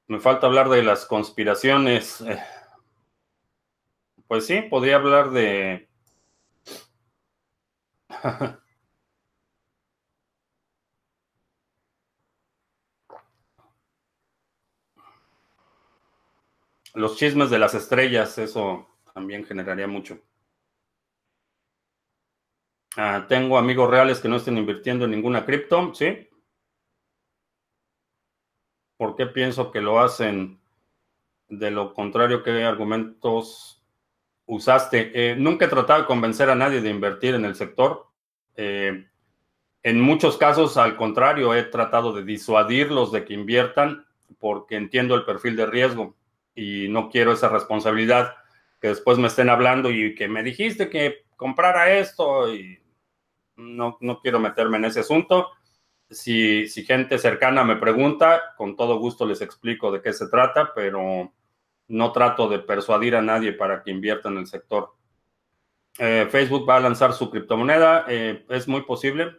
[0.08, 2.20] Me falta hablar de las conspiraciones.
[2.22, 2.38] Eh,
[4.26, 5.88] pues sí, podría hablar de...
[16.94, 20.18] Los chismes de las estrellas, eso también generaría mucho.
[22.96, 26.28] Ah, tengo amigos reales que no estén invirtiendo en ninguna cripto, ¿sí?
[28.96, 30.60] ¿Por qué pienso que lo hacen?
[31.48, 33.84] De lo contrario, ¿qué argumentos
[34.46, 35.12] usaste?
[35.14, 38.08] Eh, nunca he tratado de convencer a nadie de invertir en el sector.
[38.56, 39.06] Eh,
[39.82, 44.06] en muchos casos, al contrario, he tratado de disuadirlos de que inviertan
[44.38, 46.16] porque entiendo el perfil de riesgo
[46.60, 48.34] y no quiero esa responsabilidad
[48.80, 52.78] que después me estén hablando y que me dijiste que comprara esto y
[53.56, 55.48] no, no quiero meterme en ese asunto
[56.10, 61.32] si, gente cercana me pregunta, con todo gusto les explico de qué se trata, pero
[61.88, 64.94] no trato de persuadir a nadie para que invierta en el sector.
[65.98, 69.38] Eh, Facebook va a lanzar su criptomoneda, eh, es muy posible.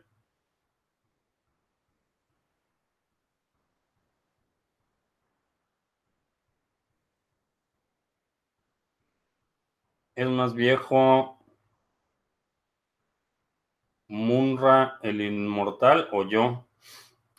[10.16, 11.38] Es más viejo
[14.07, 16.68] Munra el inmortal o yo.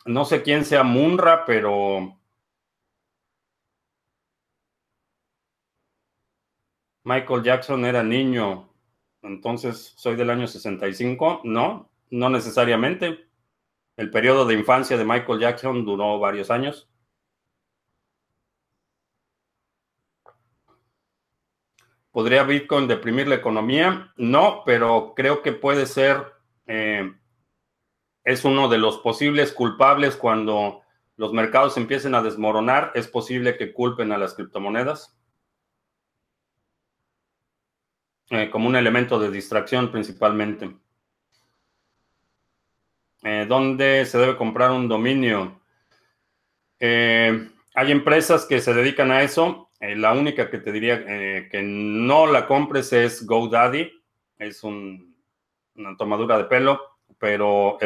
[0.05, 2.17] No sé quién sea Munra, pero
[7.05, 8.69] Michael Jackson era niño,
[9.21, 11.41] entonces soy del año 65.
[11.43, 13.27] No, no necesariamente.
[13.97, 16.89] El periodo de infancia de Michael Jackson duró varios años.
[22.13, 24.13] ¿Podría Bitcoin deprimir la economía?
[24.17, 26.31] No, pero creo que puede ser
[26.67, 27.11] eh,
[28.23, 30.83] es uno de los posibles culpables cuando
[31.17, 32.91] los mercados empiecen a desmoronar.
[32.93, 35.17] Es posible que culpen a las criptomonedas
[38.29, 40.71] eh, como un elemento de distracción principalmente.
[43.23, 45.59] Eh, ¿Dónde se debe comprar un dominio?
[46.85, 49.62] hay empresas que se dedican a eso.
[49.97, 51.03] La única que te diría
[51.49, 53.91] que no la compres es GoDaddy.
[54.37, 55.13] Es un
[55.75, 56.81] una tomadura de pelo,
[57.17, 57.77] pero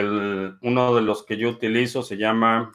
[0.62, 2.72] uno de los que yo utilizo se llama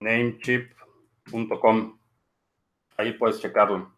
[0.00, 1.98] namechip.com.
[2.96, 3.92] Ahí puedes checarlo.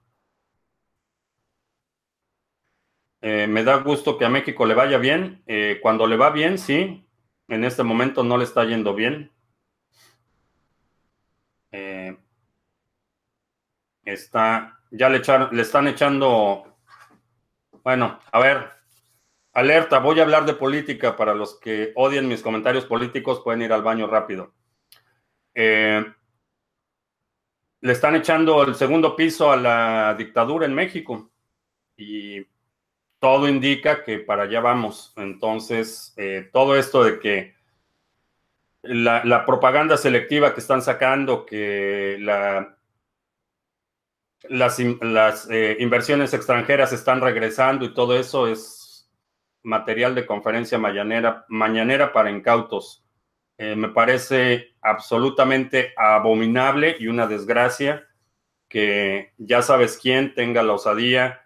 [3.21, 5.43] Eh, me da gusto que a México le vaya bien.
[5.47, 7.09] Eh, cuando le va bien, sí.
[7.49, 9.33] En este momento no le está yendo bien.
[11.73, 12.17] Eh,
[14.07, 15.21] está, ya le,
[15.53, 16.77] le están echando
[17.87, 18.69] bueno, a ver,
[19.53, 21.15] Alerta, voy a hablar de política.
[21.17, 24.53] Para los que odian mis comentarios políticos, pueden ir al baño rápido.
[25.55, 26.05] Eh,
[27.81, 31.31] le están echando el segundo piso a la dictadura en México
[31.97, 32.45] y
[33.21, 35.13] todo indica que para allá vamos.
[35.17, 37.55] Entonces, eh, todo esto de que
[38.83, 42.76] la, propaganda selectiva que están sacando, que la,
[44.51, 44.79] las,
[45.51, 49.11] eh, inversiones extranjeras están regresando y todo eso es
[49.63, 53.05] material de conferencia mañanera, mañanera para incautos.
[53.59, 58.07] Eh, me parece absolutamente abominable y una desgracia
[58.69, 61.41] que ya sabes quién tenga la osadía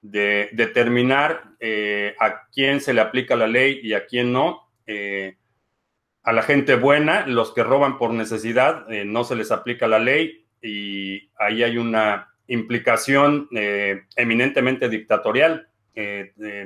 [0.00, 4.68] de determinar eh, a quién se le aplica la ley y a quién no.
[6.22, 10.48] A la gente buena, los que roban por necesidad, no se les aplica la ley
[10.60, 13.48] y ahí hay una implicación
[14.16, 15.68] eminentemente dictatorial.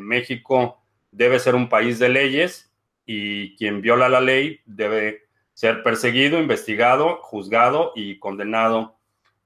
[0.01, 0.83] México
[1.13, 2.75] debe ser un país de leyes
[3.07, 8.99] y quien viola la ley debe ser perseguido, investigado, juzgado y condenado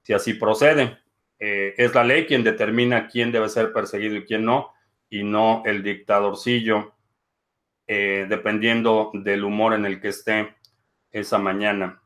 [0.03, 0.99] si así procede.
[1.39, 4.73] Eh, es la ley quien determina quién debe ser perseguido y quién no,
[5.11, 6.95] y no el dictadorcillo,
[7.87, 10.55] eh, dependiendo del humor en el que esté
[11.11, 12.03] esa mañana.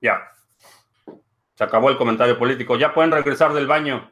[0.00, 0.22] Ya.
[1.60, 2.78] Se acabó el comentario político.
[2.78, 4.10] Ya pueden regresar del baño.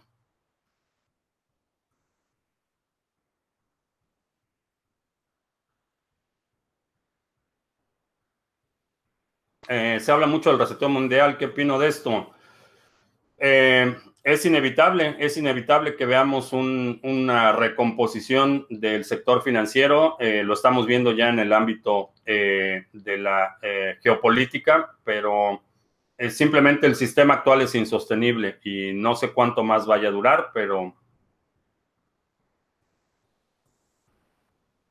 [9.66, 11.38] Eh, se habla mucho del reseteo mundial.
[11.38, 12.34] ¿Qué opino de esto?
[13.38, 20.18] Eh, es inevitable, es inevitable que veamos una recomposición del sector financiero.
[20.20, 23.56] Eh, lo estamos viendo ya en el ámbito de la
[24.02, 25.62] geopolítica, pero
[26.30, 30.94] simplemente el sistema actual es insostenible y no sé cuánto más vaya a durar, pero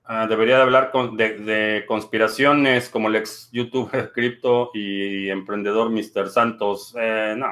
[0.09, 6.29] Ah, debería de hablar de, conspiraciones como el ex youtuber cripto y emprendedor Mr.
[6.29, 6.95] Santos.
[6.97, 7.47] Eh, no,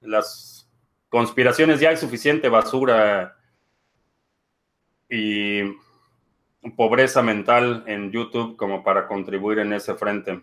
[0.00, 0.66] las
[1.10, 3.36] conspiraciones ya hay suficiente basura
[5.10, 5.60] y
[6.74, 10.42] pobreza mental en YouTube como para contribuir en ese frente.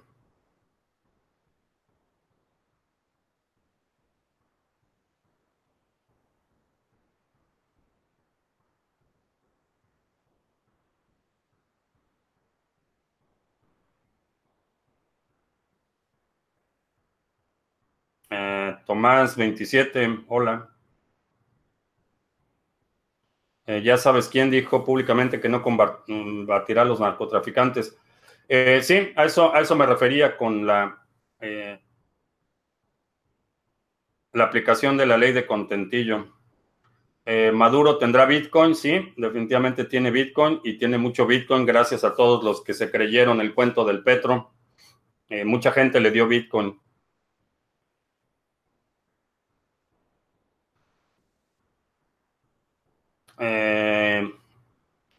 [18.87, 20.69] Tomás 27, hola.
[23.65, 27.97] Eh, ya sabes quién dijo públicamente que no combatirá a los narcotraficantes.
[28.47, 31.05] Eh, sí, a eso, a eso me refería con la,
[31.41, 31.81] eh,
[34.31, 36.33] la aplicación de la ley de contentillo.
[37.51, 42.63] Maduro tendrá Bitcoin, sí, definitivamente tiene Bitcoin y tiene mucho Bitcoin gracias a todos los
[42.63, 44.53] que se creyeron el cuento del Petro.
[45.43, 46.79] mucha gente le dio Bitcoin.
[53.39, 54.27] Eh,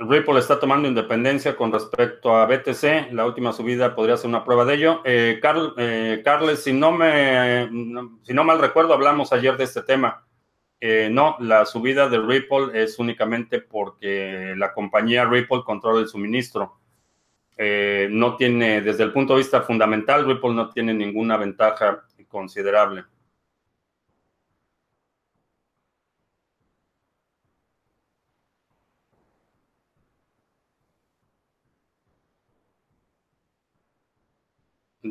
[0.01, 3.13] Ripple está tomando independencia con respecto a BTC.
[3.13, 5.01] La última subida podría ser una prueba de ello.
[5.05, 5.41] Eh,
[5.77, 7.69] eh, Carles, si no, me,
[8.23, 10.25] si no mal recuerdo, hablamos ayer de este tema.
[10.81, 16.79] Eh, no, la subida de Ripple es únicamente porque la compañía Ripple controla el suministro.
[17.59, 23.05] no tiene, desde el punto de vista fundamental, Ripple no tiene ninguna ventaja considerable.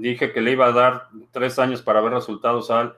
[0.01, 2.97] Dije que le iba a dar tres años para ver resultados al...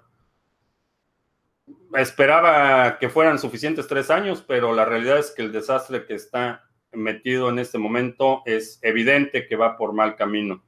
[1.95, 6.69] Esperaba que fueran suficientes tres años, pero la realidad es que el desastre que está
[6.91, 10.63] metido en este momento es evidente que va por mal camino.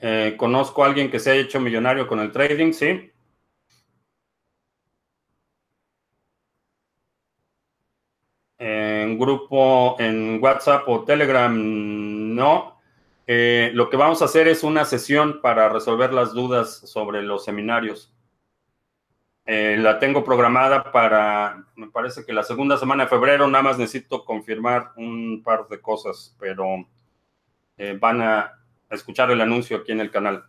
[0.00, 3.12] Eh, conozco a alguien que se haya hecho millonario con el trading, sí.
[8.62, 11.52] en grupo en WhatsApp o Telegram,
[12.34, 12.80] no.
[13.26, 17.44] Eh, lo que vamos a hacer es una sesión para resolver las dudas sobre los
[17.44, 18.12] seminarios.
[19.44, 23.78] Eh, la tengo programada para, me parece que la segunda semana de febrero, nada más
[23.78, 26.86] necesito confirmar un par de cosas, pero
[27.76, 28.52] eh, van a
[28.90, 30.44] escuchar el anuncio aquí en el canal.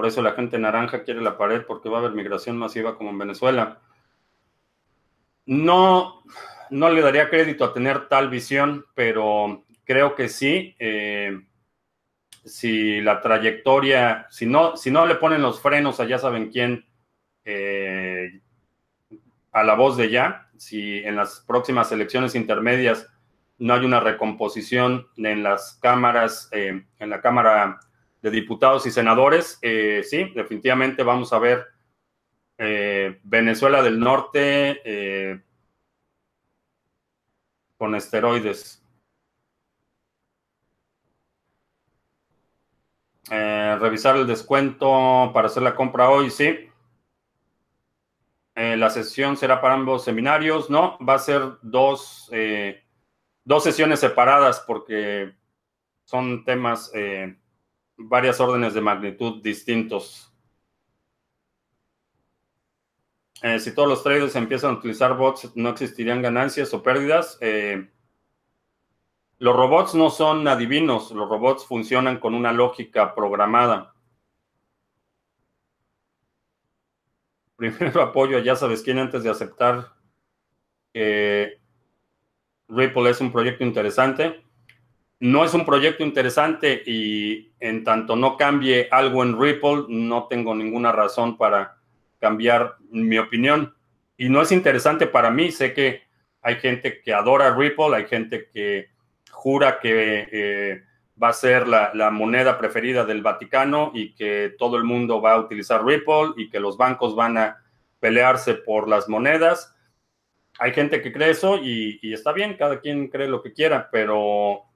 [0.00, 3.10] Por eso la gente naranja quiere la pared porque va a haber migración masiva como
[3.10, 3.82] en Venezuela.
[5.44, 6.22] No,
[6.70, 10.74] no le daría crédito a tener tal visión, pero creo que sí.
[10.78, 11.38] Eh,
[12.46, 16.86] si la trayectoria, si no, si no le ponen los frenos a ya saben quién
[17.44, 18.40] eh,
[19.52, 23.06] a la voz de ya, si en las próximas elecciones intermedias
[23.58, 27.80] no hay una recomposición en las cámaras, en la Cámara
[28.22, 31.66] de Diputados y Senadores, sí, definitivamente vamos a ver
[33.22, 35.42] Venezuela del Norte
[37.78, 38.80] con esteroides.
[43.30, 46.68] Eh, revisar el descuento para hacer la compra hoy, sí.
[48.56, 50.68] Eh, la sesión será para ambos seminarios.
[50.68, 52.82] No, va a ser dos, eh,
[53.44, 55.32] dos sesiones separadas porque
[56.04, 56.92] son temas,
[58.00, 60.32] varias órdenes de magnitud distintos.
[63.42, 67.38] Eh, si todos los traders empiezan a utilizar bots, ¿no existirían ganancias o pérdidas?
[67.40, 67.88] Eh,
[69.38, 73.94] los robots no son adivinos, los robots funcionan con una lógica programada.
[77.56, 79.94] Primero apoyo ya sabes quién antes de aceptar
[80.92, 81.60] que
[82.68, 84.44] Ripple es un proyecto interesante.
[85.20, 90.54] No es un proyecto interesante y en tanto no cambie algo en Ripple, no tengo
[90.54, 91.76] ninguna razón para
[92.18, 93.74] cambiar mi opinión.
[94.16, 96.02] Y no es interesante para mí, sé que
[96.40, 98.88] hay gente que adora Ripple, hay gente que
[99.30, 100.82] jura que eh,
[101.22, 105.32] va a ser la, la, moneda preferida del Vaticano y que todo el mundo va
[105.32, 107.62] a utilizar Ripple y que los bancos van a
[107.98, 109.74] pelearse por las monedas.
[110.58, 113.88] Hay gente que cree eso y, y está bien, cada quien cree lo que quiera,
[113.92, 114.69] pero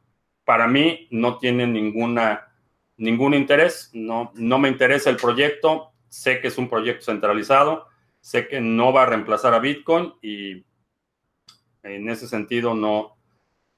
[0.45, 2.53] para mí no tiene ninguna,
[2.97, 7.87] ningún interés, no, no me interesa el proyecto, sé que es un proyecto centralizado,
[8.21, 10.65] sé que no va a reemplazar a Bitcoin y
[11.83, 13.17] en ese sentido no,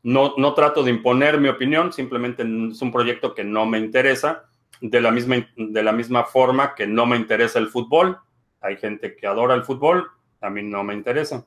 [0.02, 4.48] no, no trato de imponer mi opinión, simplemente es un proyecto que no me interesa,
[4.80, 8.18] de la misma, de la misma forma que no me interesa el fútbol.
[8.60, 10.10] Hay gente que adora el fútbol,
[10.40, 11.46] a mí no me interesa.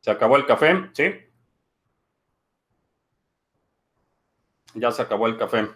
[0.00, 0.90] ¿Se acabó el café?
[0.92, 1.04] Sí.
[4.74, 5.68] Ya se acabó el café.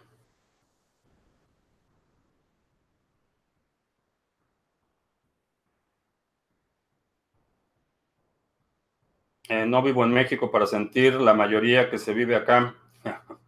[9.49, 12.75] Eh, no vivo en México para sentir la mayoría que se vive acá.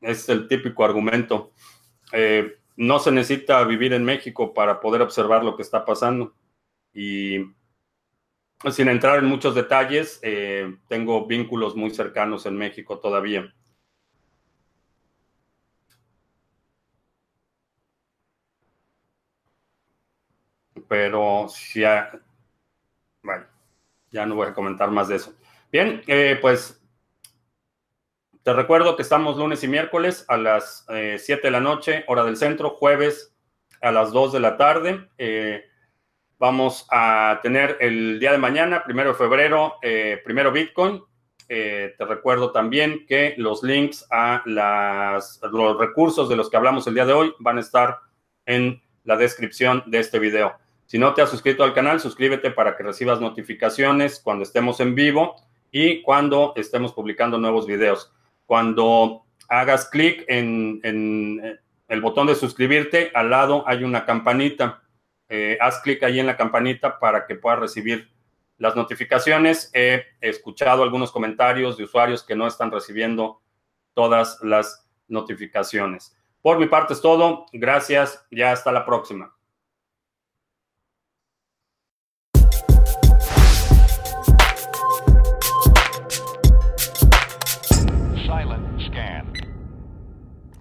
[0.00, 1.52] es el típico argumento.
[2.12, 6.34] Eh, no se necesita vivir en México para poder observar lo que está pasando.
[6.92, 7.38] Y
[8.70, 13.52] sin entrar en muchos detalles, eh, tengo vínculos muy cercanos en México todavía.
[20.92, 21.82] Pero si...
[23.22, 23.52] Bueno
[24.12, 25.34] ya no voy a comentar más de eso.
[25.72, 26.80] Bien, eh, pues
[28.42, 32.24] te recuerdo que estamos lunes y miércoles a las 7 eh, de la noche, hora
[32.24, 33.34] del centro, jueves
[33.80, 35.08] a las 2 de la tarde.
[35.18, 35.64] Eh,
[36.38, 39.76] vamos a tener el día de mañana, primero de febrero,
[40.24, 41.02] primero Bitcoin.
[41.46, 46.94] te recuerdo también que los links a las, los recursos de los que hablamos el
[46.94, 48.00] día de hoy van a estar
[48.44, 50.58] en la descripción de este video.
[50.86, 54.94] Si no te has suscrito al canal, suscríbete para que recibas notificaciones cuando estemos en
[54.94, 55.36] vivo
[55.70, 58.12] y cuando estemos publicando nuevos videos.
[58.46, 60.80] Cuando hagas clic en,
[61.88, 64.82] el botón de suscribirte, al lado hay una campanita.
[65.28, 68.10] Eh, haz clic ahí en la campanita para que puedas recibir
[68.58, 69.70] las notificaciones.
[69.74, 73.40] He escuchado algunos comentarios de usuarios que no están recibiendo
[73.94, 76.16] todas las notificaciones.
[76.42, 77.46] Por mi parte es todo.
[77.52, 78.26] Gracias.
[78.30, 79.34] Ya hasta la próxima.